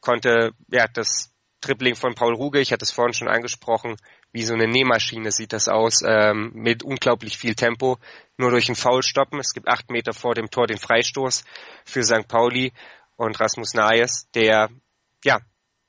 konnte 0.00 0.50
ja 0.66 0.88
das 0.88 1.32
Tripling 1.60 1.94
von 1.94 2.16
Paul 2.16 2.34
Ruge, 2.34 2.58
ich 2.58 2.72
hatte 2.72 2.84
es 2.84 2.90
vorhin 2.90 3.14
schon 3.14 3.28
angesprochen, 3.28 3.96
wie 4.34 4.42
so 4.42 4.52
eine 4.52 4.66
Nähmaschine 4.66 5.30
sieht 5.30 5.52
das 5.52 5.68
aus, 5.68 6.02
ähm, 6.04 6.50
mit 6.54 6.82
unglaublich 6.82 7.38
viel 7.38 7.54
Tempo, 7.54 7.98
nur 8.36 8.50
durch 8.50 8.68
einen 8.68 8.74
Foul 8.74 9.04
stoppen. 9.04 9.38
Es 9.38 9.54
gibt 9.54 9.68
acht 9.68 9.90
Meter 9.90 10.12
vor 10.12 10.34
dem 10.34 10.50
Tor 10.50 10.66
den 10.66 10.76
Freistoß 10.76 11.44
für 11.84 12.02
St. 12.02 12.26
Pauli 12.26 12.72
und 13.16 13.38
Rasmus 13.38 13.74
Nayes, 13.74 14.28
der 14.34 14.70
ja 15.24 15.38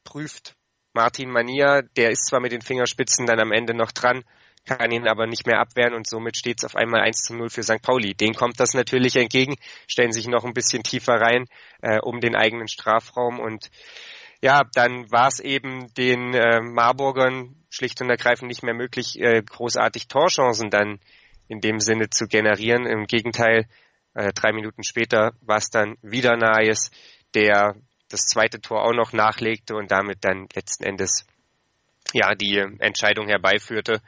prüft 0.04 0.56
Martin 0.94 1.32
Mania, 1.32 1.82
der 1.82 2.12
ist 2.12 2.28
zwar 2.28 2.40
mit 2.40 2.52
den 2.52 2.62
Fingerspitzen 2.62 3.25
dann 3.25 3.40
am 3.40 3.52
Ende 3.52 3.74
noch 3.74 3.92
dran, 3.92 4.24
kann 4.64 4.92
ihn 4.92 5.08
aber 5.08 5.25
nicht 5.25 5.48
mehr 5.48 5.60
abwehren 5.60 5.96
und 5.96 6.08
somit 6.08 6.38
steht 6.38 6.60
es 6.60 6.66
auf 6.66 6.75
einmal 6.75 7.02
1 7.02 7.24
zu 7.24 7.36
0 7.36 7.50
für 7.50 7.64
St. 7.64 7.82
Pauli. 7.82 8.14
Den 8.14 8.36
kommt 8.36 8.60
das 8.60 8.75
natürlich 8.75 9.16
entgegen, 9.16 9.56
stellen 9.88 10.12
sich 10.12 10.28
noch 10.28 10.46
ein 10.46 10.54
bisschen 10.54 10.84
tiefer 10.84 11.16
rein 11.16 11.48
äh, 11.82 12.00
um 12.00 12.22
den 12.22 12.36
eigenen 12.36 12.68
Strafraum 12.68 13.40
und 13.40 13.72
ja, 14.42 14.62
dann 14.75 15.12
war 15.12 15.30
es 15.30 15.40
eben 15.40 15.92
den 15.96 16.36
äh, 16.36 16.62
Marburgern 16.62 17.64
schlicht 17.75 18.01
und 18.01 18.10
ergreifend 18.10 18.48
nicht 18.48 18.63
mehr 18.63 18.74
möglich, 18.74 19.20
äh, 19.20 19.41
großartig 19.41 20.08
Torchancen 20.08 20.70
dann 20.70 21.00
in 21.48 21.60
dem 21.60 21.79
Sinne 21.79 22.10
zu 22.10 22.27
generieren. 22.27 22.86
Im 22.86 23.05
Gegenteil, 23.05 23.67
äh, 24.13 24.32
drei 24.34 24.53
Minuten 24.53 24.84
später 24.84 25.34
war 25.41 25.58
es 25.58 25.70
dann 25.70 25.98
wieder 26.01 26.38
Naes, 26.38 26.91
der 27.34 27.75
das 28.10 28.22
zweite 28.22 28.62
Tor 28.62 28.84
auch 28.84 28.94
noch 28.94 29.13
nachlegte 29.13 29.75
und 29.75 29.91
damit 29.91 30.24
dann 30.24 30.48
letzten 30.53 30.84
Endes 30.84 31.25
ja 32.13 32.34
die 32.34 32.58
Entscheidung 32.79 33.27
herbeiführte 33.27 34.01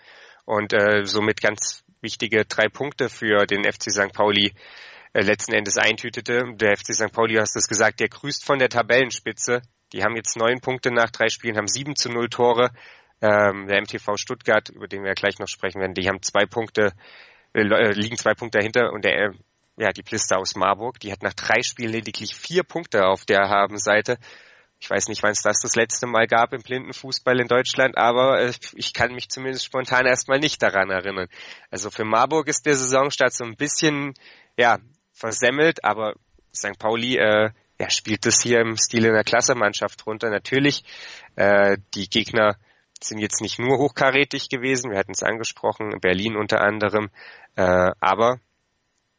und 0.45 0.73
äh, 0.73 1.05
somit 1.05 1.41
ganz 1.41 1.83
wichtige 1.99 2.45
drei 2.45 2.69
Punkte 2.69 3.09
für 3.09 3.45
den 3.45 3.63
FC 3.63 3.91
St. 3.91 4.13
Pauli 4.13 4.53
äh, 5.13 5.21
letzten 5.21 5.53
Endes 5.53 5.77
eintütete. 5.77 6.43
Der 6.55 6.77
FC 6.77 6.93
St. 6.93 7.11
Pauli, 7.11 7.35
hast 7.35 7.55
es 7.57 7.67
gesagt, 7.67 7.99
der 7.99 8.07
grüßt 8.07 8.45
von 8.45 8.59
der 8.59 8.69
Tabellenspitze 8.69 9.61
die 9.93 10.03
haben 10.03 10.15
jetzt 10.15 10.35
neun 10.35 10.59
Punkte 10.59 10.91
nach 10.91 11.11
drei 11.11 11.29
Spielen, 11.29 11.57
haben 11.57 11.67
sieben 11.67 11.95
zu 11.95 12.09
null 12.09 12.29
Tore. 12.29 12.71
Ähm, 13.21 13.67
der 13.67 13.81
MTV 13.81 14.15
Stuttgart, 14.17 14.69
über 14.69 14.87
den 14.87 15.03
wir 15.03 15.13
gleich 15.13 15.39
noch 15.39 15.47
sprechen 15.47 15.81
werden, 15.81 15.95
die 15.95 16.07
haben 16.07 16.21
zwei 16.21 16.45
Punkte, 16.45 16.93
äh, 17.53 17.61
äh, 17.61 17.91
liegen 17.93 18.17
zwei 18.17 18.33
Punkte 18.33 18.59
dahinter 18.59 18.91
und 18.93 19.05
der, 19.05 19.13
äh, 19.13 19.31
ja, 19.77 19.91
die 19.91 20.03
Plister 20.03 20.37
aus 20.37 20.55
Marburg, 20.55 20.99
die 20.99 21.11
hat 21.11 21.23
nach 21.23 21.33
drei 21.33 21.61
Spielen 21.61 21.91
lediglich 21.91 22.35
vier 22.35 22.63
Punkte 22.63 23.05
auf 23.05 23.25
der 23.25 23.49
Habenseite. 23.49 24.17
Ich 24.79 24.89
weiß 24.89 25.07
nicht, 25.07 25.23
wann 25.23 25.31
es 25.31 25.41
das 25.41 25.59
das 25.59 25.75
letzte 25.75 26.05
Mal 26.05 26.27
gab 26.27 26.53
im 26.53 26.61
Blindenfußball 26.61 27.39
in 27.39 27.47
Deutschland, 27.47 27.97
aber 27.97 28.39
äh, 28.39 28.53
ich 28.75 28.93
kann 28.93 29.13
mich 29.13 29.29
zumindest 29.29 29.65
spontan 29.65 30.05
erstmal 30.05 30.39
nicht 30.39 30.61
daran 30.61 30.91
erinnern. 30.91 31.27
Also 31.71 31.89
für 31.89 32.05
Marburg 32.05 32.47
ist 32.47 32.65
der 32.67 32.75
Saisonstart 32.75 33.33
so 33.33 33.43
ein 33.43 33.55
bisschen, 33.55 34.13
ja, 34.57 34.77
versemmelt, 35.13 35.83
aber 35.83 36.13
St. 36.53 36.77
Pauli 36.77 37.17
äh, 37.17 37.49
ja, 37.79 37.89
spielt 37.89 38.25
das 38.25 38.41
hier 38.41 38.59
im 38.59 38.77
Stil 38.77 39.07
einer 39.07 39.23
Klassemannschaft 39.23 40.05
runter. 40.05 40.29
Natürlich, 40.29 40.83
äh, 41.35 41.77
die 41.95 42.09
Gegner 42.09 42.57
sind 43.03 43.19
jetzt 43.19 43.41
nicht 43.41 43.59
nur 43.59 43.77
hochkarätig 43.77 44.49
gewesen, 44.49 44.91
wir 44.91 44.97
hatten 44.97 45.11
es 45.11 45.23
angesprochen, 45.23 45.99
Berlin 46.01 46.35
unter 46.35 46.61
anderem, 46.61 47.09
äh, 47.55 47.91
aber 47.99 48.39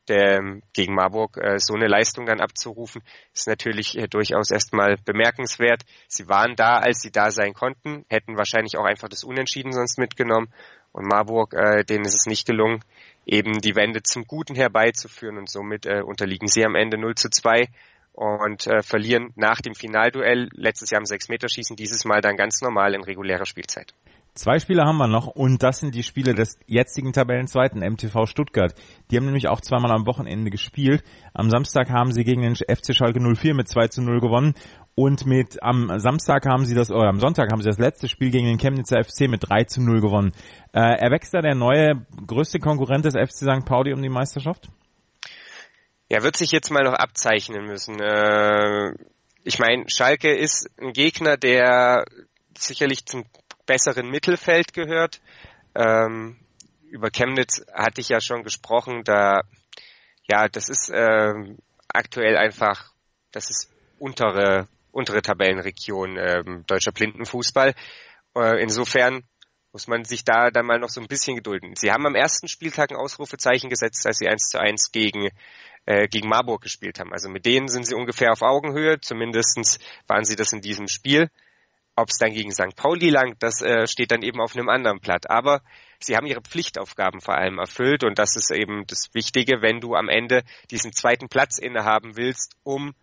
der, 0.08 0.60
gegen 0.72 0.94
Marburg 0.94 1.36
äh, 1.36 1.58
so 1.58 1.74
eine 1.74 1.86
Leistung 1.86 2.26
dann 2.26 2.40
abzurufen, 2.40 3.02
ist 3.34 3.46
natürlich 3.46 3.96
äh, 3.96 4.08
durchaus 4.08 4.50
erstmal 4.50 4.96
bemerkenswert. 5.04 5.82
Sie 6.08 6.28
waren 6.28 6.56
da, 6.56 6.78
als 6.78 7.00
sie 7.00 7.10
da 7.10 7.30
sein 7.30 7.54
konnten, 7.54 8.04
hätten 8.08 8.36
wahrscheinlich 8.36 8.76
auch 8.78 8.84
einfach 8.84 9.08
das 9.08 9.24
Unentschieden 9.24 9.72
sonst 9.72 9.98
mitgenommen. 9.98 10.52
Und 10.92 11.06
Marburg, 11.06 11.52
äh, 11.52 11.84
denen 11.84 12.06
ist 12.06 12.14
es 12.14 12.26
nicht 12.26 12.46
gelungen, 12.46 12.82
eben 13.26 13.60
die 13.60 13.76
Wende 13.76 14.02
zum 14.02 14.24
Guten 14.24 14.54
herbeizuführen 14.54 15.36
und 15.36 15.50
somit 15.50 15.86
äh, 15.86 16.00
unterliegen 16.02 16.48
sie 16.48 16.64
am 16.64 16.74
Ende 16.74 16.98
0 16.98 17.14
zu 17.14 17.28
2 17.28 17.68
und 18.18 18.66
äh, 18.66 18.82
verlieren 18.82 19.32
nach 19.36 19.60
dem 19.60 19.74
Finalduell 19.74 20.48
letztes 20.52 20.90
Jahr 20.90 21.00
im 21.00 21.06
Sechs-Meter-Schießen, 21.06 21.76
dieses 21.76 22.04
Mal 22.04 22.20
dann 22.20 22.36
ganz 22.36 22.60
normal 22.60 22.94
in 22.94 23.04
regulärer 23.04 23.46
Spielzeit. 23.46 23.94
Zwei 24.34 24.58
Spiele 24.58 24.84
haben 24.84 24.98
wir 24.98 25.06
noch 25.06 25.26
und 25.26 25.62
das 25.62 25.78
sind 25.78 25.94
die 25.94 26.02
Spiele 26.02 26.34
des 26.34 26.58
jetzigen 26.66 27.12
Tabellenzweiten 27.12 27.80
MTV 27.80 28.26
Stuttgart. 28.26 28.74
Die 29.10 29.16
haben 29.16 29.24
nämlich 29.24 29.48
auch 29.48 29.60
zweimal 29.60 29.92
am 29.92 30.06
Wochenende 30.06 30.50
gespielt. 30.50 31.02
Am 31.32 31.48
Samstag 31.50 31.90
haben 31.90 32.12
sie 32.12 32.24
gegen 32.24 32.42
den 32.42 32.54
FC 32.54 32.94
Schalke 32.94 33.20
04 33.20 33.54
mit 33.54 33.68
2 33.68 33.88
zu 33.88 34.02
0 34.02 34.20
gewonnen 34.20 34.54
und 34.94 35.24
mit 35.26 35.62
am 35.62 35.90
Samstag 35.98 36.46
haben 36.46 36.64
sie 36.64 36.74
das, 36.74 36.90
oder 36.90 37.08
am 37.08 37.20
Sonntag 37.20 37.52
haben 37.52 37.62
sie 37.62 37.68
das 37.68 37.78
letzte 37.78 38.08
Spiel 38.08 38.30
gegen 38.30 38.46
den 38.46 38.58
Chemnitzer 38.58 39.02
FC 39.02 39.28
mit 39.28 39.48
3 39.48 39.64
zu 39.64 39.80
0 39.80 40.00
gewonnen. 40.00 40.32
Äh, 40.72 40.98
erwächst 40.98 41.34
da 41.34 41.40
der 41.40 41.54
neue 41.54 42.04
größte 42.26 42.58
Konkurrent 42.58 43.04
des 43.04 43.14
FC 43.14 43.44
St. 43.44 43.64
Pauli 43.64 43.92
um 43.92 44.02
die 44.02 44.08
Meisterschaft? 44.08 44.68
Ja, 46.08 46.22
wird 46.22 46.36
sich 46.36 46.52
jetzt 46.52 46.70
mal 46.70 46.84
noch 46.84 46.94
abzeichnen 46.94 47.66
müssen. 47.66 48.00
Äh, 48.00 48.92
ich 49.44 49.58
meine, 49.58 49.84
Schalke 49.88 50.34
ist 50.34 50.68
ein 50.80 50.92
Gegner, 50.92 51.36
der 51.36 52.04
sicherlich 52.56 53.04
zum 53.06 53.24
besseren 53.66 54.10
Mittelfeld 54.10 54.72
gehört. 54.72 55.20
Ähm, 55.74 56.38
über 56.88 57.10
Chemnitz 57.10 57.64
hatte 57.72 58.00
ich 58.00 58.08
ja 58.08 58.20
schon 58.20 58.42
gesprochen. 58.42 59.04
Da, 59.04 59.42
ja, 60.28 60.48
das 60.48 60.68
ist 60.68 60.88
äh, 60.90 61.34
aktuell 61.88 62.36
einfach, 62.36 62.92
das 63.32 63.50
ist 63.50 63.70
untere 63.98 64.66
untere 64.98 65.22
Tabellenregion 65.22 66.16
äh, 66.16 66.42
deutscher 66.66 66.92
Blindenfußball. 66.92 67.74
Äh, 68.36 68.62
insofern 68.62 69.22
muss 69.72 69.86
man 69.86 70.04
sich 70.04 70.24
da 70.24 70.50
dann 70.50 70.66
mal 70.66 70.78
noch 70.78 70.88
so 70.88 71.00
ein 71.00 71.06
bisschen 71.06 71.36
gedulden. 71.36 71.74
Sie 71.76 71.92
haben 71.92 72.06
am 72.06 72.14
ersten 72.14 72.48
Spieltag 72.48 72.90
ein 72.90 72.96
Ausrufezeichen 72.96 73.70
gesetzt, 73.70 74.06
als 74.06 74.18
sie 74.18 74.28
1 74.28 74.48
zu 74.50 74.58
1 74.58 74.90
gegen 74.92 75.28
äh, 75.88 76.06
gegen 76.06 76.28
Marburg 76.28 76.60
gespielt 76.60 77.00
haben. 77.00 77.14
Also 77.14 77.30
mit 77.30 77.46
denen 77.46 77.68
sind 77.68 77.86
sie 77.86 77.94
ungefähr 77.94 78.30
auf 78.30 78.42
Augenhöhe, 78.42 79.00
zumindestens 79.00 79.78
waren 80.06 80.24
sie 80.24 80.36
das 80.36 80.52
in 80.52 80.60
diesem 80.60 80.86
Spiel. 80.86 81.30
Ob 81.96 82.10
es 82.10 82.18
dann 82.18 82.34
gegen 82.34 82.52
St. 82.52 82.76
Pauli 82.76 83.08
langt, 83.08 83.42
das 83.42 83.62
äh, 83.62 83.86
steht 83.86 84.12
dann 84.12 84.20
eben 84.20 84.38
auf 84.42 84.54
einem 84.54 84.68
anderen 84.68 85.00
Blatt. 85.00 85.30
Aber 85.30 85.62
sie 85.98 86.14
haben 86.14 86.26
ihre 86.26 86.42
Pflichtaufgaben 86.42 87.22
vor 87.22 87.36
allem 87.36 87.58
erfüllt 87.58 88.04
und 88.04 88.18
das 88.18 88.36
ist 88.36 88.50
eben 88.50 88.86
das 88.86 89.14
Wichtige, 89.14 89.62
wenn 89.62 89.80
du 89.80 89.94
am 89.94 90.10
Ende 90.10 90.42
diesen 90.70 90.92
zweiten 90.92 91.30
Platz 91.30 91.58
innehaben 91.58 92.16
willst, 92.16 92.54
um, 92.64 92.94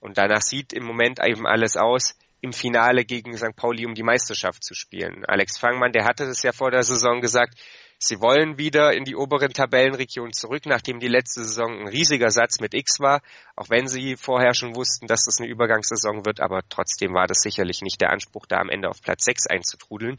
und 0.00 0.16
danach 0.16 0.40
sieht 0.40 0.72
im 0.72 0.84
Moment 0.84 1.20
eben 1.22 1.46
alles 1.46 1.76
aus, 1.76 2.16
im 2.40 2.54
Finale 2.54 3.04
gegen 3.04 3.36
St. 3.36 3.54
Pauli 3.54 3.84
um 3.84 3.94
die 3.94 4.02
Meisterschaft 4.02 4.64
zu 4.64 4.72
spielen. 4.72 5.26
Alex 5.26 5.58
Fangmann, 5.58 5.92
der 5.92 6.06
hatte 6.06 6.24
das 6.24 6.42
ja 6.42 6.52
vor 6.52 6.70
der 6.70 6.84
Saison 6.84 7.20
gesagt, 7.20 7.60
Sie 8.02 8.20
wollen 8.22 8.56
wieder 8.56 8.94
in 8.94 9.04
die 9.04 9.14
oberen 9.14 9.52
Tabellenregionen 9.52 10.32
zurück, 10.32 10.64
nachdem 10.64 11.00
die 11.00 11.08
letzte 11.08 11.44
Saison 11.44 11.80
ein 11.80 11.88
riesiger 11.88 12.30
Satz 12.30 12.58
mit 12.58 12.72
X 12.72 12.98
war, 12.98 13.20
auch 13.56 13.68
wenn 13.68 13.88
sie 13.88 14.16
vorher 14.16 14.54
schon 14.54 14.74
wussten, 14.74 15.06
dass 15.06 15.26
das 15.26 15.38
eine 15.38 15.50
Übergangssaison 15.50 16.24
wird, 16.24 16.40
aber 16.40 16.62
trotzdem 16.70 17.12
war 17.12 17.26
das 17.26 17.42
sicherlich 17.42 17.82
nicht 17.82 18.00
der 18.00 18.10
Anspruch, 18.10 18.46
da 18.46 18.56
am 18.56 18.70
Ende 18.70 18.88
auf 18.88 19.02
Platz 19.02 19.26
6 19.26 19.48
einzutrudeln. 19.48 20.18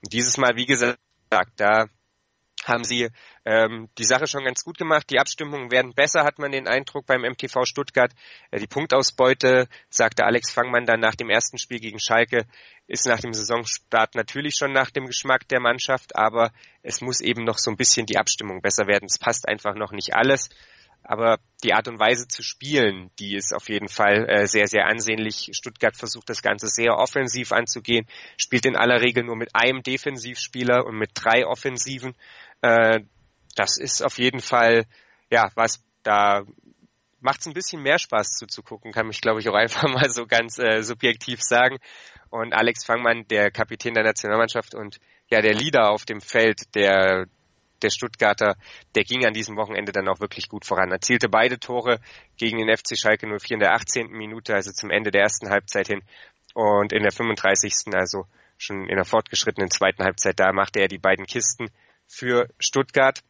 Und 0.00 0.12
dieses 0.12 0.36
Mal, 0.36 0.54
wie 0.54 0.66
gesagt, 0.66 1.00
da 1.56 1.86
haben 2.66 2.84
sie 2.84 3.08
ähm, 3.44 3.88
die 3.98 4.04
Sache 4.04 4.26
schon 4.26 4.44
ganz 4.44 4.64
gut 4.64 4.78
gemacht. 4.78 5.08
Die 5.10 5.18
Abstimmungen 5.18 5.70
werden 5.70 5.94
besser, 5.94 6.24
hat 6.24 6.38
man 6.38 6.52
den 6.52 6.66
Eindruck 6.66 7.06
beim 7.06 7.22
MTV 7.22 7.64
Stuttgart. 7.64 8.12
Äh, 8.50 8.58
die 8.58 8.66
Punktausbeute, 8.66 9.68
sagte 9.90 10.24
Alex 10.24 10.50
Fangmann 10.52 10.86
dann 10.86 11.00
nach 11.00 11.14
dem 11.14 11.30
ersten 11.30 11.58
Spiel 11.58 11.80
gegen 11.80 12.00
Schalke, 12.00 12.46
ist 12.86 13.06
nach 13.06 13.20
dem 13.20 13.32
Saisonstart 13.32 14.14
natürlich 14.14 14.54
schon 14.56 14.72
nach 14.72 14.90
dem 14.90 15.06
Geschmack 15.06 15.46
der 15.48 15.60
Mannschaft, 15.60 16.16
aber 16.16 16.52
es 16.82 17.00
muss 17.00 17.20
eben 17.20 17.44
noch 17.44 17.58
so 17.58 17.70
ein 17.70 17.76
bisschen 17.76 18.06
die 18.06 18.16
Abstimmung 18.16 18.62
besser 18.62 18.86
werden. 18.86 19.06
Es 19.06 19.18
passt 19.18 19.46
einfach 19.46 19.74
noch 19.74 19.92
nicht 19.92 20.14
alles. 20.14 20.48
aber 21.02 21.38
die 21.64 21.72
Art 21.72 21.88
und 21.88 21.98
Weise 21.98 22.28
zu 22.28 22.42
spielen, 22.42 23.10
die 23.18 23.34
ist 23.34 23.54
auf 23.54 23.68
jeden 23.68 23.88
Fall 23.88 24.28
äh, 24.28 24.46
sehr, 24.46 24.66
sehr 24.66 24.86
ansehnlich. 24.86 25.50
Stuttgart 25.52 25.96
versucht 25.96 26.28
das 26.28 26.42
Ganze 26.42 26.68
sehr 26.68 26.96
offensiv 26.96 27.52
anzugehen, 27.52 28.06
spielt 28.36 28.66
in 28.66 28.76
aller 28.76 29.00
Regel 29.00 29.24
nur 29.24 29.36
mit 29.36 29.54
einem 29.54 29.82
Defensivspieler 29.82 30.84
und 30.86 30.98
mit 30.98 31.10
drei 31.14 31.46
Offensiven. 31.46 32.14
Äh, 32.62 33.00
das 33.54 33.78
ist 33.78 34.02
auf 34.02 34.18
jeden 34.18 34.40
Fall, 34.40 34.84
ja, 35.30 35.50
was 35.54 35.82
da 36.02 36.44
macht 37.20 37.40
es 37.40 37.46
ein 37.46 37.54
bisschen 37.54 37.82
mehr 37.82 37.98
Spaß 37.98 38.30
zuzugucken, 38.30 38.92
kann 38.92 39.08
mich, 39.08 39.20
glaube 39.20 39.40
ich, 39.40 39.48
auch 39.48 39.54
einfach 39.54 39.82
mal 39.88 40.10
so 40.10 40.26
ganz 40.26 40.58
äh, 40.58 40.82
subjektiv 40.82 41.40
sagen. 41.42 41.78
Und 42.30 42.52
Alex 42.52 42.84
Fangmann, 42.84 43.26
der 43.28 43.50
Kapitän 43.50 43.94
der 43.94 44.04
Nationalmannschaft 44.04 44.74
und 44.74 44.98
ja 45.30 45.40
der 45.40 45.54
Leader 45.54 45.90
auf 45.90 46.04
dem 46.04 46.20
Feld, 46.20 46.74
der 46.74 47.26
der 47.82 47.90
Stuttgarter, 47.90 48.56
der 48.96 49.04
ging 49.04 49.24
an 49.24 49.32
diesem 49.32 49.56
Wochenende 49.56 49.92
dann 49.92 50.08
auch 50.08 50.18
wirklich 50.18 50.48
gut 50.48 50.64
voran. 50.64 50.90
Erzielte 50.90 51.28
beide 51.28 51.60
Tore 51.60 52.00
gegen 52.36 52.58
den 52.58 52.76
FC 52.76 52.98
Schalke 52.98 53.26
04 53.26 53.54
in 53.54 53.60
der 53.60 53.74
18. 53.74 54.08
Minute, 54.10 54.54
also 54.54 54.72
zum 54.72 54.90
Ende 54.90 55.12
der 55.12 55.22
ersten 55.22 55.48
Halbzeit 55.48 55.86
hin. 55.86 56.02
Und 56.54 56.92
in 56.92 57.02
der 57.02 57.12
35. 57.12 57.72
also 57.94 58.24
schon 58.56 58.88
in 58.88 58.96
der 58.96 59.04
fortgeschrittenen 59.04 59.70
zweiten 59.70 60.02
Halbzeit, 60.02 60.40
da 60.40 60.52
machte 60.52 60.80
er 60.80 60.88
die 60.88 60.98
beiden 60.98 61.26
Kisten 61.26 61.70
für 62.08 62.48
Stuttgart. 62.58 63.22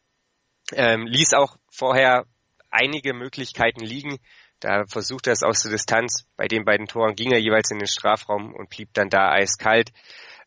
Ähm, 0.72 1.06
ließ 1.06 1.34
auch 1.34 1.56
vorher 1.70 2.24
einige 2.70 3.12
Möglichkeiten 3.12 3.80
liegen. 3.80 4.18
Da 4.60 4.84
versuchte 4.86 5.30
er 5.30 5.34
es 5.34 5.42
aus 5.42 5.62
der 5.62 5.72
Distanz. 5.72 6.26
Bei 6.36 6.48
den 6.48 6.64
beiden 6.64 6.86
Toren 6.86 7.14
ging 7.14 7.32
er 7.32 7.38
jeweils 7.38 7.70
in 7.70 7.78
den 7.78 7.86
Strafraum 7.86 8.54
und 8.54 8.70
blieb 8.70 8.92
dann 8.94 9.08
da 9.08 9.30
eiskalt. 9.30 9.90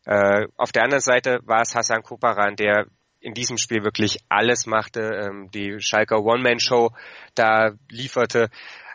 Äh, 0.04 0.46
auf 0.56 0.72
der 0.72 0.82
anderen 0.82 1.02
Seite 1.02 1.40
war 1.44 1.62
es 1.62 1.74
Hassan 1.74 2.02
Koparan, 2.02 2.56
der 2.56 2.86
in 3.20 3.34
diesem 3.34 3.56
Spiel 3.56 3.84
wirklich 3.84 4.18
alles 4.28 4.66
machte, 4.66 5.00
ähm, 5.00 5.50
die 5.52 5.80
Schalker 5.80 6.22
One-Man-Show 6.24 6.90
da 7.34 7.70
lieferte, 7.88 8.50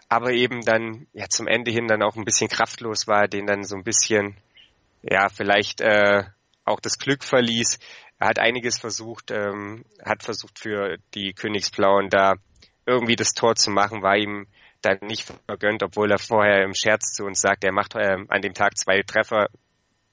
aber 0.09 0.31
eben 0.31 0.61
dann 0.61 1.07
ja 1.13 1.27
zum 1.29 1.47
Ende 1.47 1.71
hin 1.71 1.87
dann 1.87 2.03
auch 2.03 2.17
ein 2.17 2.25
bisschen 2.25 2.49
kraftlos 2.49 3.07
war, 3.07 3.27
den 3.27 3.45
dann 3.45 3.63
so 3.63 3.75
ein 3.75 3.83
bisschen 3.83 4.35
ja 5.01 5.29
vielleicht 5.29 5.81
äh, 5.81 6.23
auch 6.65 6.79
das 6.81 6.99
Glück 6.99 7.23
verließ. 7.23 7.79
Er 8.19 8.29
hat 8.29 8.39
einiges 8.39 8.79
versucht, 8.79 9.31
ähm, 9.31 9.85
hat 10.03 10.23
versucht 10.23 10.59
für 10.59 10.97
die 11.13 11.33
Königsblauen 11.33 12.09
da 12.09 12.35
irgendwie 12.85 13.15
das 13.15 13.33
Tor 13.33 13.55
zu 13.55 13.69
machen, 13.69 14.01
war 14.01 14.17
ihm 14.17 14.47
dann 14.81 14.99
nicht 15.01 15.31
vergönnt, 15.45 15.83
obwohl 15.83 16.11
er 16.11 16.19
vorher 16.19 16.63
im 16.63 16.73
Scherz 16.73 17.13
zu 17.13 17.25
uns 17.25 17.41
sagt, 17.41 17.63
er 17.63 17.71
macht 17.71 17.95
äh, 17.95 18.17
an 18.27 18.41
dem 18.41 18.53
Tag 18.53 18.77
zwei 18.77 19.01
Treffer, 19.01 19.47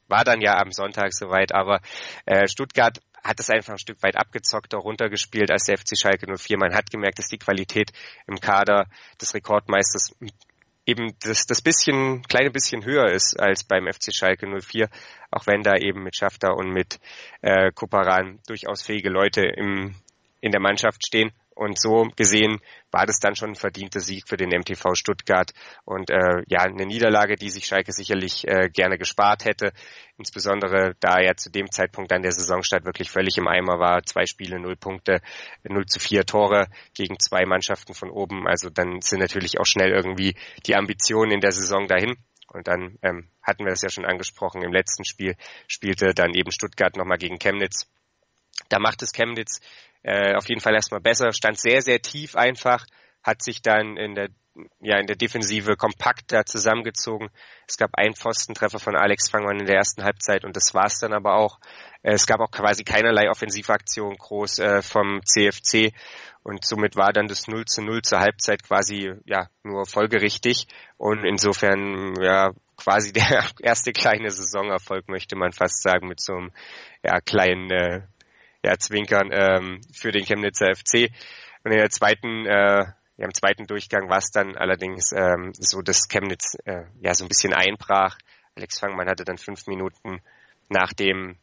war 0.09 0.25
dann 0.25 0.41
ja 0.41 0.59
am 0.59 0.73
Sonntag 0.73 1.13
soweit, 1.13 1.55
aber 1.55 1.81
äh, 2.27 2.47
Stuttgart 2.49 3.01
hat 3.23 3.41
es 3.41 3.49
einfach 3.49 3.73
ein 3.73 3.79
Stück 3.79 4.03
weit 4.03 4.17
abgezockter 4.17 4.79
runtergespielt 4.79 5.51
als 5.51 5.65
der 5.65 5.79
FC 5.79 5.99
Schalke 5.99 6.27
04. 6.27 6.59
Man 6.59 6.75
hat 6.75 6.91
gemerkt, 6.91 7.19
dass 7.19 7.29
die 7.29 7.39
Qualität 7.39 7.91
im 8.27 8.39
Kader 8.39 8.87
des 9.21 9.33
Rekordmeisters 9.33 10.15
eben 10.87 11.15
das, 11.21 11.47
das 11.47 11.63
bisschen, 11.63 12.23
kleine 12.23 12.51
bisschen 12.51 12.85
höher 12.85 13.11
ist 13.11 13.39
als 13.39 13.65
beim 13.65 13.87
FC 13.87 14.15
Schalke 14.15 14.47
04, 14.47 14.89
auch 15.31 15.47
wenn 15.47 15.63
da 15.63 15.77
eben 15.77 16.03
mit 16.03 16.17
Schafter 16.17 16.57
und 16.57 16.71
mit 16.71 17.01
äh, 17.43 17.73
Kuparan 17.73 18.41
durchaus 18.47 18.83
fähige 18.83 19.11
Leute 19.11 19.43
im, 19.43 19.95
in 20.41 20.53
der 20.53 20.61
Mannschaft 20.61 21.07
stehen. 21.07 21.33
Und 21.55 21.81
so 21.81 22.09
gesehen 22.17 22.61
war 22.91 23.07
das 23.07 23.21
dann 23.21 23.37
schon 23.37 23.51
ein 23.51 23.55
verdienter 23.55 24.01
Sieg 24.01 24.29
für 24.29 24.37
den 24.37 24.51
MTV 24.51 24.95
Stuttgart. 24.95 25.53
Und 25.85 26.11
äh, 26.11 26.43
ja 26.49 26.61
eine 26.63 26.87
Niederlage, 26.87 27.37
die 27.37 27.51
sich 27.51 27.67
Schalke 27.67 27.93
sicherlich 27.93 28.47
äh, 28.49 28.69
gerne 28.69 28.99
gespart 28.99 29.45
hätte, 29.45 29.73
insbesondere 30.19 30.95
da 31.01 31.19
er 31.19 31.37
zu 31.37 31.51
dem 31.51 31.71
Zeitpunkt 31.71 32.11
dann 32.11 32.23
der 32.23 32.33
Saisonstart 32.33 32.85
wirklich 32.85 33.11
völlig 33.11 33.39
im 33.39 33.49
Eimer 33.49 33.79
war, 33.79 34.03
zwei 34.03 34.27
Spiele, 34.27 34.59
null 34.59 34.77
Punkte, 34.77 35.21
null 35.63 35.87
zu 35.87 36.01
vier 36.01 36.25
Tore 36.25 36.69
gegen 36.95 37.19
zwei 37.19 37.47
Mannschaften 37.47 37.95
von 37.95 38.11
oben, 38.11 38.47
also 38.47 38.71
dann 38.71 39.01
sind 39.01 39.21
natürlich 39.21 39.59
auch 39.61 39.67
schnell 39.67 39.91
irgendwie 39.91 40.35
die 40.67 40.75
Ambitionen 40.75 41.33
in 41.33 41.41
der 41.41 41.53
Saison 41.53 41.87
dahin. 41.87 42.17
Und 42.49 42.69
dann 42.69 42.99
ähm, 43.03 43.29
hatten 43.43 43.65
wir 43.65 43.71
das 43.71 43.83
ja 43.83 43.91
schon 43.91 44.05
angesprochen, 44.05 44.63
im 44.63 44.73
letzten 44.73 45.05
Spiel 45.05 45.35
spielte 45.67 46.15
dann 46.15 46.35
eben 46.35 46.53
Stuttgart 46.53 46.97
nochmal 46.97 47.19
gegen 47.19 47.39
Chemnitz. 47.39 47.89
Da 48.69 48.79
macht 48.79 49.03
es 49.03 49.13
Chemnitz 49.13 49.61
äh, 50.05 50.35
auf 50.35 50.49
jeden 50.49 50.61
Fall 50.61 50.75
erstmal 50.75 51.01
besser, 51.01 51.33
stand 51.33 51.59
sehr, 51.59 51.83
sehr 51.83 52.01
tief 52.01 52.37
einfach, 52.37 52.87
hat 53.23 53.43
sich 53.43 53.63
dann 53.63 53.97
in 53.97 54.15
der 54.15 54.29
ja 54.81 54.99
in 54.99 55.07
der 55.07 55.17
Defensive 55.17 55.77
kompakter 55.77 56.45
zusammengezogen. 56.45 57.31
Es 57.67 57.77
gab 57.77 57.91
einen 57.95 58.15
Pfostentreffer 58.15 58.79
von 58.79 58.97
Alex 58.97 59.31
Fangmann 59.31 59.59
in 59.59 59.67
der 59.67 59.77
ersten 59.77 60.05
Halbzeit 60.05 60.45
und 60.45 60.55
das 60.55 60.75
war's 60.75 61.01
dann 61.01 61.13
aber 61.13 61.35
auch. 61.35 61.59
Äh, 62.03 62.13
es 62.13 62.27
gab 62.27 62.41
auch 62.41 62.51
quasi 62.51 62.85
keinerlei 62.85 63.29
Offensivaktion 63.31 64.17
groß 64.17 64.59
äh, 64.61 64.83
vom 64.83 65.21
CFC 65.25 65.93
und 66.43 66.65
somit 66.65 66.95
war 66.97 67.13
dann 67.13 67.27
das 67.27 67.49
0 67.49 67.65
zu 67.65 67.83
0 67.83 68.03
zur 68.03 68.21
Halbzeit 68.21 68.63
quasi 68.63 69.13
ja 69.25 69.49
nur 69.65 69.87
folgerichtig 69.87 70.69
und 70.99 71.25
insofern 71.25 72.15
ja 72.21 72.53
quasi 72.77 73.13
der 73.15 73.45
erste 73.61 73.93
kleine 73.93 74.31
Saisonerfolg 74.31 75.09
möchte 75.09 75.37
man 75.37 75.53
fast 75.53 75.83
sagen 75.83 76.07
mit 76.07 76.21
so 76.21 76.35
einem 76.35 76.53
ja 77.03 77.21
kleinen 77.21 77.71
äh, 77.71 78.03
ja, 78.65 78.79
zwinkern 78.79 79.31
ähm, 79.31 79.81
für 79.93 80.11
den 80.11 80.25
Chemnitzer 80.25 80.75
FC. 80.75 81.11
Und 81.63 81.73
in 81.73 81.79
der 81.79 81.91
zweiten, 81.91 82.47
äh, 82.47 82.85
ja, 83.17 83.25
im 83.25 83.35
zweiten 83.35 83.67
Durchgang 83.67 84.09
war 84.09 84.19
es 84.19 84.31
dann 84.31 84.57
allerdings 84.57 85.13
ähm, 85.13 85.53
so, 85.53 85.83
dass 85.83 86.09
Chemnitz 86.09 86.57
äh, 86.65 86.85
ja 87.01 87.15
so 87.15 87.25
ein 87.25 87.29
bisschen 87.29 87.53
einbrach. 87.53 88.19
Alex 88.57 88.79
Fangmann 88.81 89.09
hatte 89.09 89.25
dann 89.25 89.39
fünf 89.39 89.67
Minuten 89.67 90.21
nach 90.69 90.93
dem 90.93 91.37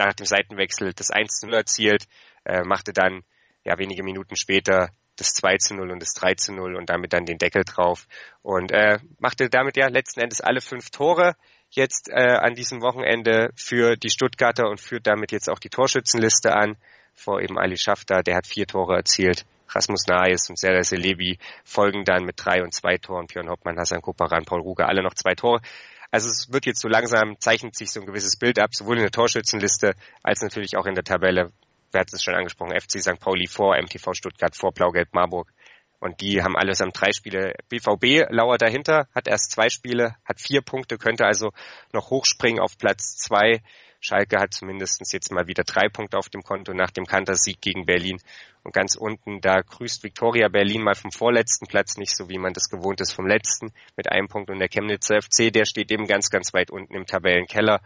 nach 0.00 0.14
dem 0.14 0.26
Seitenwechsel 0.26 0.92
das 0.92 1.10
1 1.10 1.40
zu 1.40 1.46
0 1.46 1.56
erzielt, 1.56 2.06
äh, 2.44 2.62
machte 2.62 2.92
dann 2.92 3.22
ja 3.64 3.76
wenige 3.78 4.04
Minuten 4.04 4.36
später 4.36 4.90
das 5.16 5.32
2 5.34 5.56
zu 5.56 5.74
0 5.74 5.90
und 5.90 6.00
das 6.00 6.14
3 6.14 6.34
zu 6.34 6.52
0 6.52 6.76
und 6.76 6.88
damit 6.88 7.12
dann 7.12 7.24
den 7.24 7.38
Deckel 7.38 7.64
drauf 7.64 8.06
und 8.42 8.70
äh, 8.70 8.98
machte 9.18 9.48
damit 9.48 9.76
ja 9.76 9.88
letzten 9.88 10.20
Endes 10.20 10.40
alle 10.40 10.60
fünf 10.60 10.90
Tore 10.90 11.34
jetzt 11.70 12.08
äh, 12.10 12.36
an 12.36 12.54
diesem 12.54 12.80
Wochenende 12.80 13.50
für 13.56 13.96
die 13.96 14.10
Stuttgarter 14.10 14.68
und 14.68 14.80
führt 14.80 15.06
damit 15.06 15.32
jetzt 15.32 15.48
auch 15.48 15.58
die 15.58 15.68
Torschützenliste 15.68 16.54
an. 16.54 16.76
Vor 17.14 17.40
eben 17.40 17.58
Ali 17.58 17.76
Schafter, 17.76 18.22
der 18.22 18.36
hat 18.36 18.46
vier 18.46 18.66
Tore 18.66 18.96
erzielt. 18.96 19.44
Rasmus 19.68 20.06
Naes 20.06 20.48
und 20.48 20.58
Serdar 20.58 20.84
Selebi 20.84 21.38
folgen 21.64 22.04
dann 22.04 22.24
mit 22.24 22.36
drei 22.42 22.62
und 22.62 22.72
zwei 22.72 22.96
Toren. 22.96 23.26
Björn 23.26 23.50
Hoppmann, 23.50 23.78
Hassan 23.78 24.00
Koparan, 24.00 24.44
Paul 24.44 24.60
Ruge, 24.60 24.86
alle 24.86 25.02
noch 25.02 25.14
zwei 25.14 25.34
Tore. 25.34 25.60
Also 26.10 26.28
es 26.28 26.50
wird 26.50 26.64
jetzt 26.64 26.80
so 26.80 26.88
langsam, 26.88 27.38
zeichnet 27.38 27.76
sich 27.76 27.90
so 27.90 28.00
ein 28.00 28.06
gewisses 28.06 28.36
Bild 28.36 28.58
ab, 28.58 28.74
sowohl 28.74 28.96
in 28.96 29.02
der 29.02 29.10
Torschützenliste 29.10 29.94
als 30.22 30.40
natürlich 30.40 30.76
auch 30.76 30.86
in 30.86 30.94
der 30.94 31.04
Tabelle. 31.04 31.52
Wer 31.92 32.00
hat 32.02 32.12
es 32.12 32.22
schon 32.22 32.34
angesprochen? 32.34 32.78
FC 32.78 33.00
St. 33.00 33.18
Pauli 33.18 33.46
vor, 33.46 33.76
MTV 33.76 34.14
Stuttgart 34.14 34.54
vor, 34.54 34.72
Blau-Gelb 34.72 35.12
Marburg. 35.12 35.52
Und 36.00 36.20
die 36.20 36.42
haben 36.42 36.56
allesamt 36.56 37.00
drei 37.00 37.12
Spiele. 37.12 37.54
BVB 37.68 38.30
lauert 38.30 38.62
dahinter, 38.62 39.08
hat 39.14 39.26
erst 39.26 39.50
zwei 39.50 39.68
Spiele, 39.68 40.16
hat 40.24 40.40
vier 40.40 40.62
Punkte, 40.62 40.96
könnte 40.96 41.24
also 41.24 41.50
noch 41.92 42.10
hochspringen 42.10 42.60
auf 42.60 42.78
Platz 42.78 43.16
zwei. 43.16 43.62
Schalke 44.00 44.38
hat 44.38 44.54
zumindest 44.54 45.00
jetzt 45.12 45.32
mal 45.32 45.48
wieder 45.48 45.64
drei 45.64 45.88
Punkte 45.88 46.18
auf 46.18 46.28
dem 46.28 46.42
Konto 46.42 46.72
nach 46.72 46.92
dem 46.92 47.04
Kantersieg 47.04 47.60
gegen 47.60 47.84
Berlin. 47.84 48.20
Und 48.62 48.72
ganz 48.72 48.94
unten, 48.94 49.40
da 49.40 49.60
grüßt 49.60 50.04
Viktoria 50.04 50.48
Berlin 50.48 50.82
mal 50.82 50.94
vom 50.94 51.10
vorletzten 51.10 51.66
Platz, 51.66 51.96
nicht 51.96 52.16
so 52.16 52.28
wie 52.28 52.38
man 52.38 52.52
das 52.52 52.68
gewohnt 52.68 53.00
ist 53.00 53.12
vom 53.12 53.26
letzten, 53.26 53.72
mit 53.96 54.10
einem 54.10 54.28
Punkt. 54.28 54.50
Und 54.50 54.60
der 54.60 54.68
Chemnitzer 54.68 55.20
FC, 55.20 55.52
der 55.52 55.64
steht 55.64 55.90
eben 55.90 56.06
ganz, 56.06 56.30
ganz 56.30 56.54
weit 56.54 56.70
unten 56.70 56.94
im 56.94 57.06
Tabellenkeller, 57.06 57.80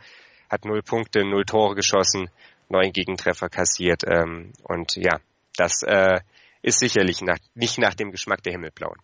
hat 0.51 0.66
null 0.66 0.83
Punkte, 0.83 1.25
null 1.25 1.46
Tore 1.46 1.75
geschossen, 1.75 2.29
neun 2.68 2.92
Gegentreffer 2.92 3.48
kassiert. 3.48 4.03
Ähm, 4.07 4.53
und 4.64 4.96
ja, 4.96 5.18
das 5.57 5.83
äh, 5.83 6.20
ist 6.62 6.79
sicherlich 6.79 7.20
nach, 7.20 7.38
nicht 7.55 7.79
nach 7.79 7.94
dem 7.94 8.11
Geschmack 8.11 8.42
der 8.42 8.53
Himmelblauen. 8.53 8.96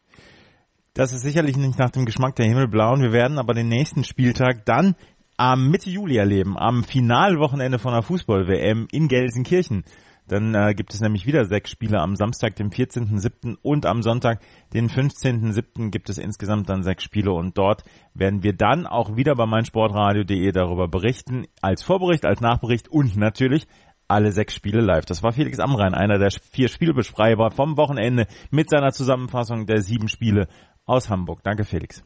Das 0.95 1.13
ist 1.13 1.23
sicherlich 1.23 1.57
nicht 1.57 1.79
nach 1.79 1.91
dem 1.91 2.07
Geschmack 2.07 2.37
der 2.37 2.47
Himmelblauen. 2.47 3.03
Wir 3.03 3.13
werden 3.13 3.39
aber 3.39 3.55
den 3.55 3.69
nächsten 3.69 4.05
Spieltag 4.05 4.65
dann 4.65 4.97
am 5.37 5.71
Mitte 5.71 5.91
Juli 5.91 6.17
erleben, 6.17 6.59
am 6.59 6.83
Finalwochenende 6.83 7.79
von 7.79 7.93
der 7.93 8.03
Fußball-WM 8.03 8.89
in 8.91 9.07
Gelsenkirchen. 9.07 9.85
Dann 10.29 10.55
äh, 10.55 10.75
gibt 10.75 10.93
es 10.93 11.01
nämlich 11.01 11.27
wieder 11.27 11.47
sechs 11.47 11.71
Spiele 11.71 12.01
am 12.01 12.15
Samstag, 12.15 12.57
dem 12.57 12.69
14.07. 12.69 13.57
und 13.63 13.87
am 13.87 14.03
Sonntag, 14.03 14.43
den 14.75 14.89
15.07. 14.89 15.91
gibt 15.91 16.11
es 16.11 16.19
insgesamt 16.19 16.69
dann 16.69 16.83
sechs 16.83 17.03
Spiele 17.03 17.33
und 17.33 17.57
dort 17.57 17.83
werden 18.13 18.43
wir 18.43 18.53
dann 18.53 18.87
auch 18.87 19.17
wieder 19.17 19.35
bei 19.37 19.47
meinsportradio.de 19.47 20.53
darüber 20.53 20.87
berichten, 20.87 21.47
als 21.63 21.83
Vorbericht, 21.83 22.27
als 22.27 22.41
Nachbericht 22.41 22.89
und 22.89 23.17
natürlich 23.17 23.67
alle 24.09 24.33
sechs 24.33 24.55
Spiele 24.55 24.81
live. 24.81 25.05
Das 25.05 25.23
war 25.23 25.33
Felix 25.33 25.59
Amrein, 25.61 25.95
einer 25.95 26.19
der 26.19 26.31
vier 26.31 26.69
Spielbeschreiber 26.69 27.51
vom 27.51 27.77
Wochenende 27.77 28.27
mit 28.51 28.71
seiner 28.71 28.93
Zusammenfassung 28.93 29.67
der 29.67 29.83
sieben 29.83 30.09
Spiele 30.09 30.49
aus 30.87 31.11
Hamburg. 31.11 31.43
Danke, 31.45 31.65
Felix. 31.65 32.03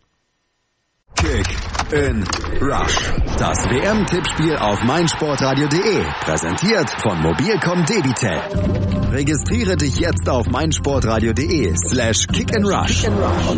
Kick 1.15 1.47
in 1.93 2.25
Rush. 2.61 3.13
Das 3.39 3.59
WM-Tippspiel 3.69 4.57
auf 4.57 4.83
meinsportradio.de. 4.83 6.03
Präsentiert 6.21 6.91
von 6.91 7.21
Mobilcom 7.21 7.85
Debitel. 7.85 8.41
Registriere 9.13 9.77
dich 9.77 9.99
jetzt 9.99 10.29
auf 10.29 10.49
meinsportradio.de 10.49 11.75
slash 11.77 12.27
kick 12.29 12.57
and 12.57 12.67
rush 12.67 13.07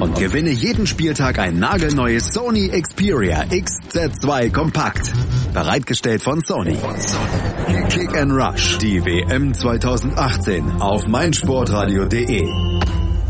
und 0.01 0.19
gewinne 0.19 0.51
jeden 0.51 0.87
Spieltag 0.87 1.39
ein 1.39 1.59
nagelneues 1.59 2.27
Sony 2.35 2.69
Xperia 2.69 3.43
XZ2 3.45 4.53
Kompakt. 4.53 5.13
Bereitgestellt 5.55 6.21
von 6.21 6.41
Sony. 6.41 6.77
Kick 7.89 8.17
and 8.17 8.33
Rush. 8.33 8.77
Die 8.79 9.01
WM 9.05 9.55
2018 9.55 10.81
auf 10.81 11.07
meinsportradio.de. 11.07 12.43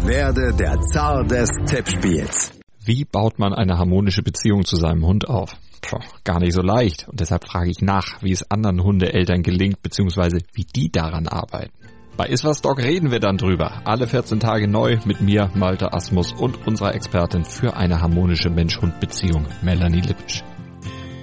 Werde 0.07 0.55
der 0.55 0.81
Zar 0.81 1.25
des 1.25 1.51
Tippspiels. 1.67 2.53
Wie 2.83 3.05
baut 3.05 3.39
man 3.39 3.53
eine 3.53 3.77
harmonische 3.77 4.23
Beziehung 4.23 4.65
zu 4.65 4.77
seinem 4.77 5.07
Hund 5.07 5.29
auf? 5.29 5.55
Puh, 5.83 5.99
gar 6.25 6.41
nicht 6.41 6.55
so 6.55 6.63
leicht. 6.63 7.07
Und 7.11 7.21
deshalb 7.21 7.47
frage 7.47 7.71
ich 7.71 7.83
nach, 7.83 8.23
wie 8.23 8.33
es 8.33 8.51
anderen 8.51 8.83
Hundeeltern 8.83 9.43
gelingt, 9.43 9.83
beziehungsweise 9.83 10.39
wie 10.55 10.65
die 10.65 10.91
daran 10.91 11.29
arbeiten. 11.29 11.75
Bei 12.17 12.27
Iswas 12.27 12.63
Dog 12.63 12.79
reden 12.79 13.11
wir 13.11 13.21
dann 13.21 13.37
drüber. 13.37 13.83
Alle 13.85 14.07
14 14.07 14.41
Tage 14.41 14.67
neu 14.67 14.97
mit 15.05 15.21
mir, 15.21 15.51
Malte 15.55 15.93
Asmus 15.93 16.33
und 16.33 16.67
unserer 16.67 16.95
Expertin 16.95 17.45
für 17.45 17.77
eine 17.77 18.01
harmonische 18.01 18.49
Mensch-Hund-Beziehung, 18.49 19.45
Melanie 19.63 20.01
Lippisch. 20.01 20.43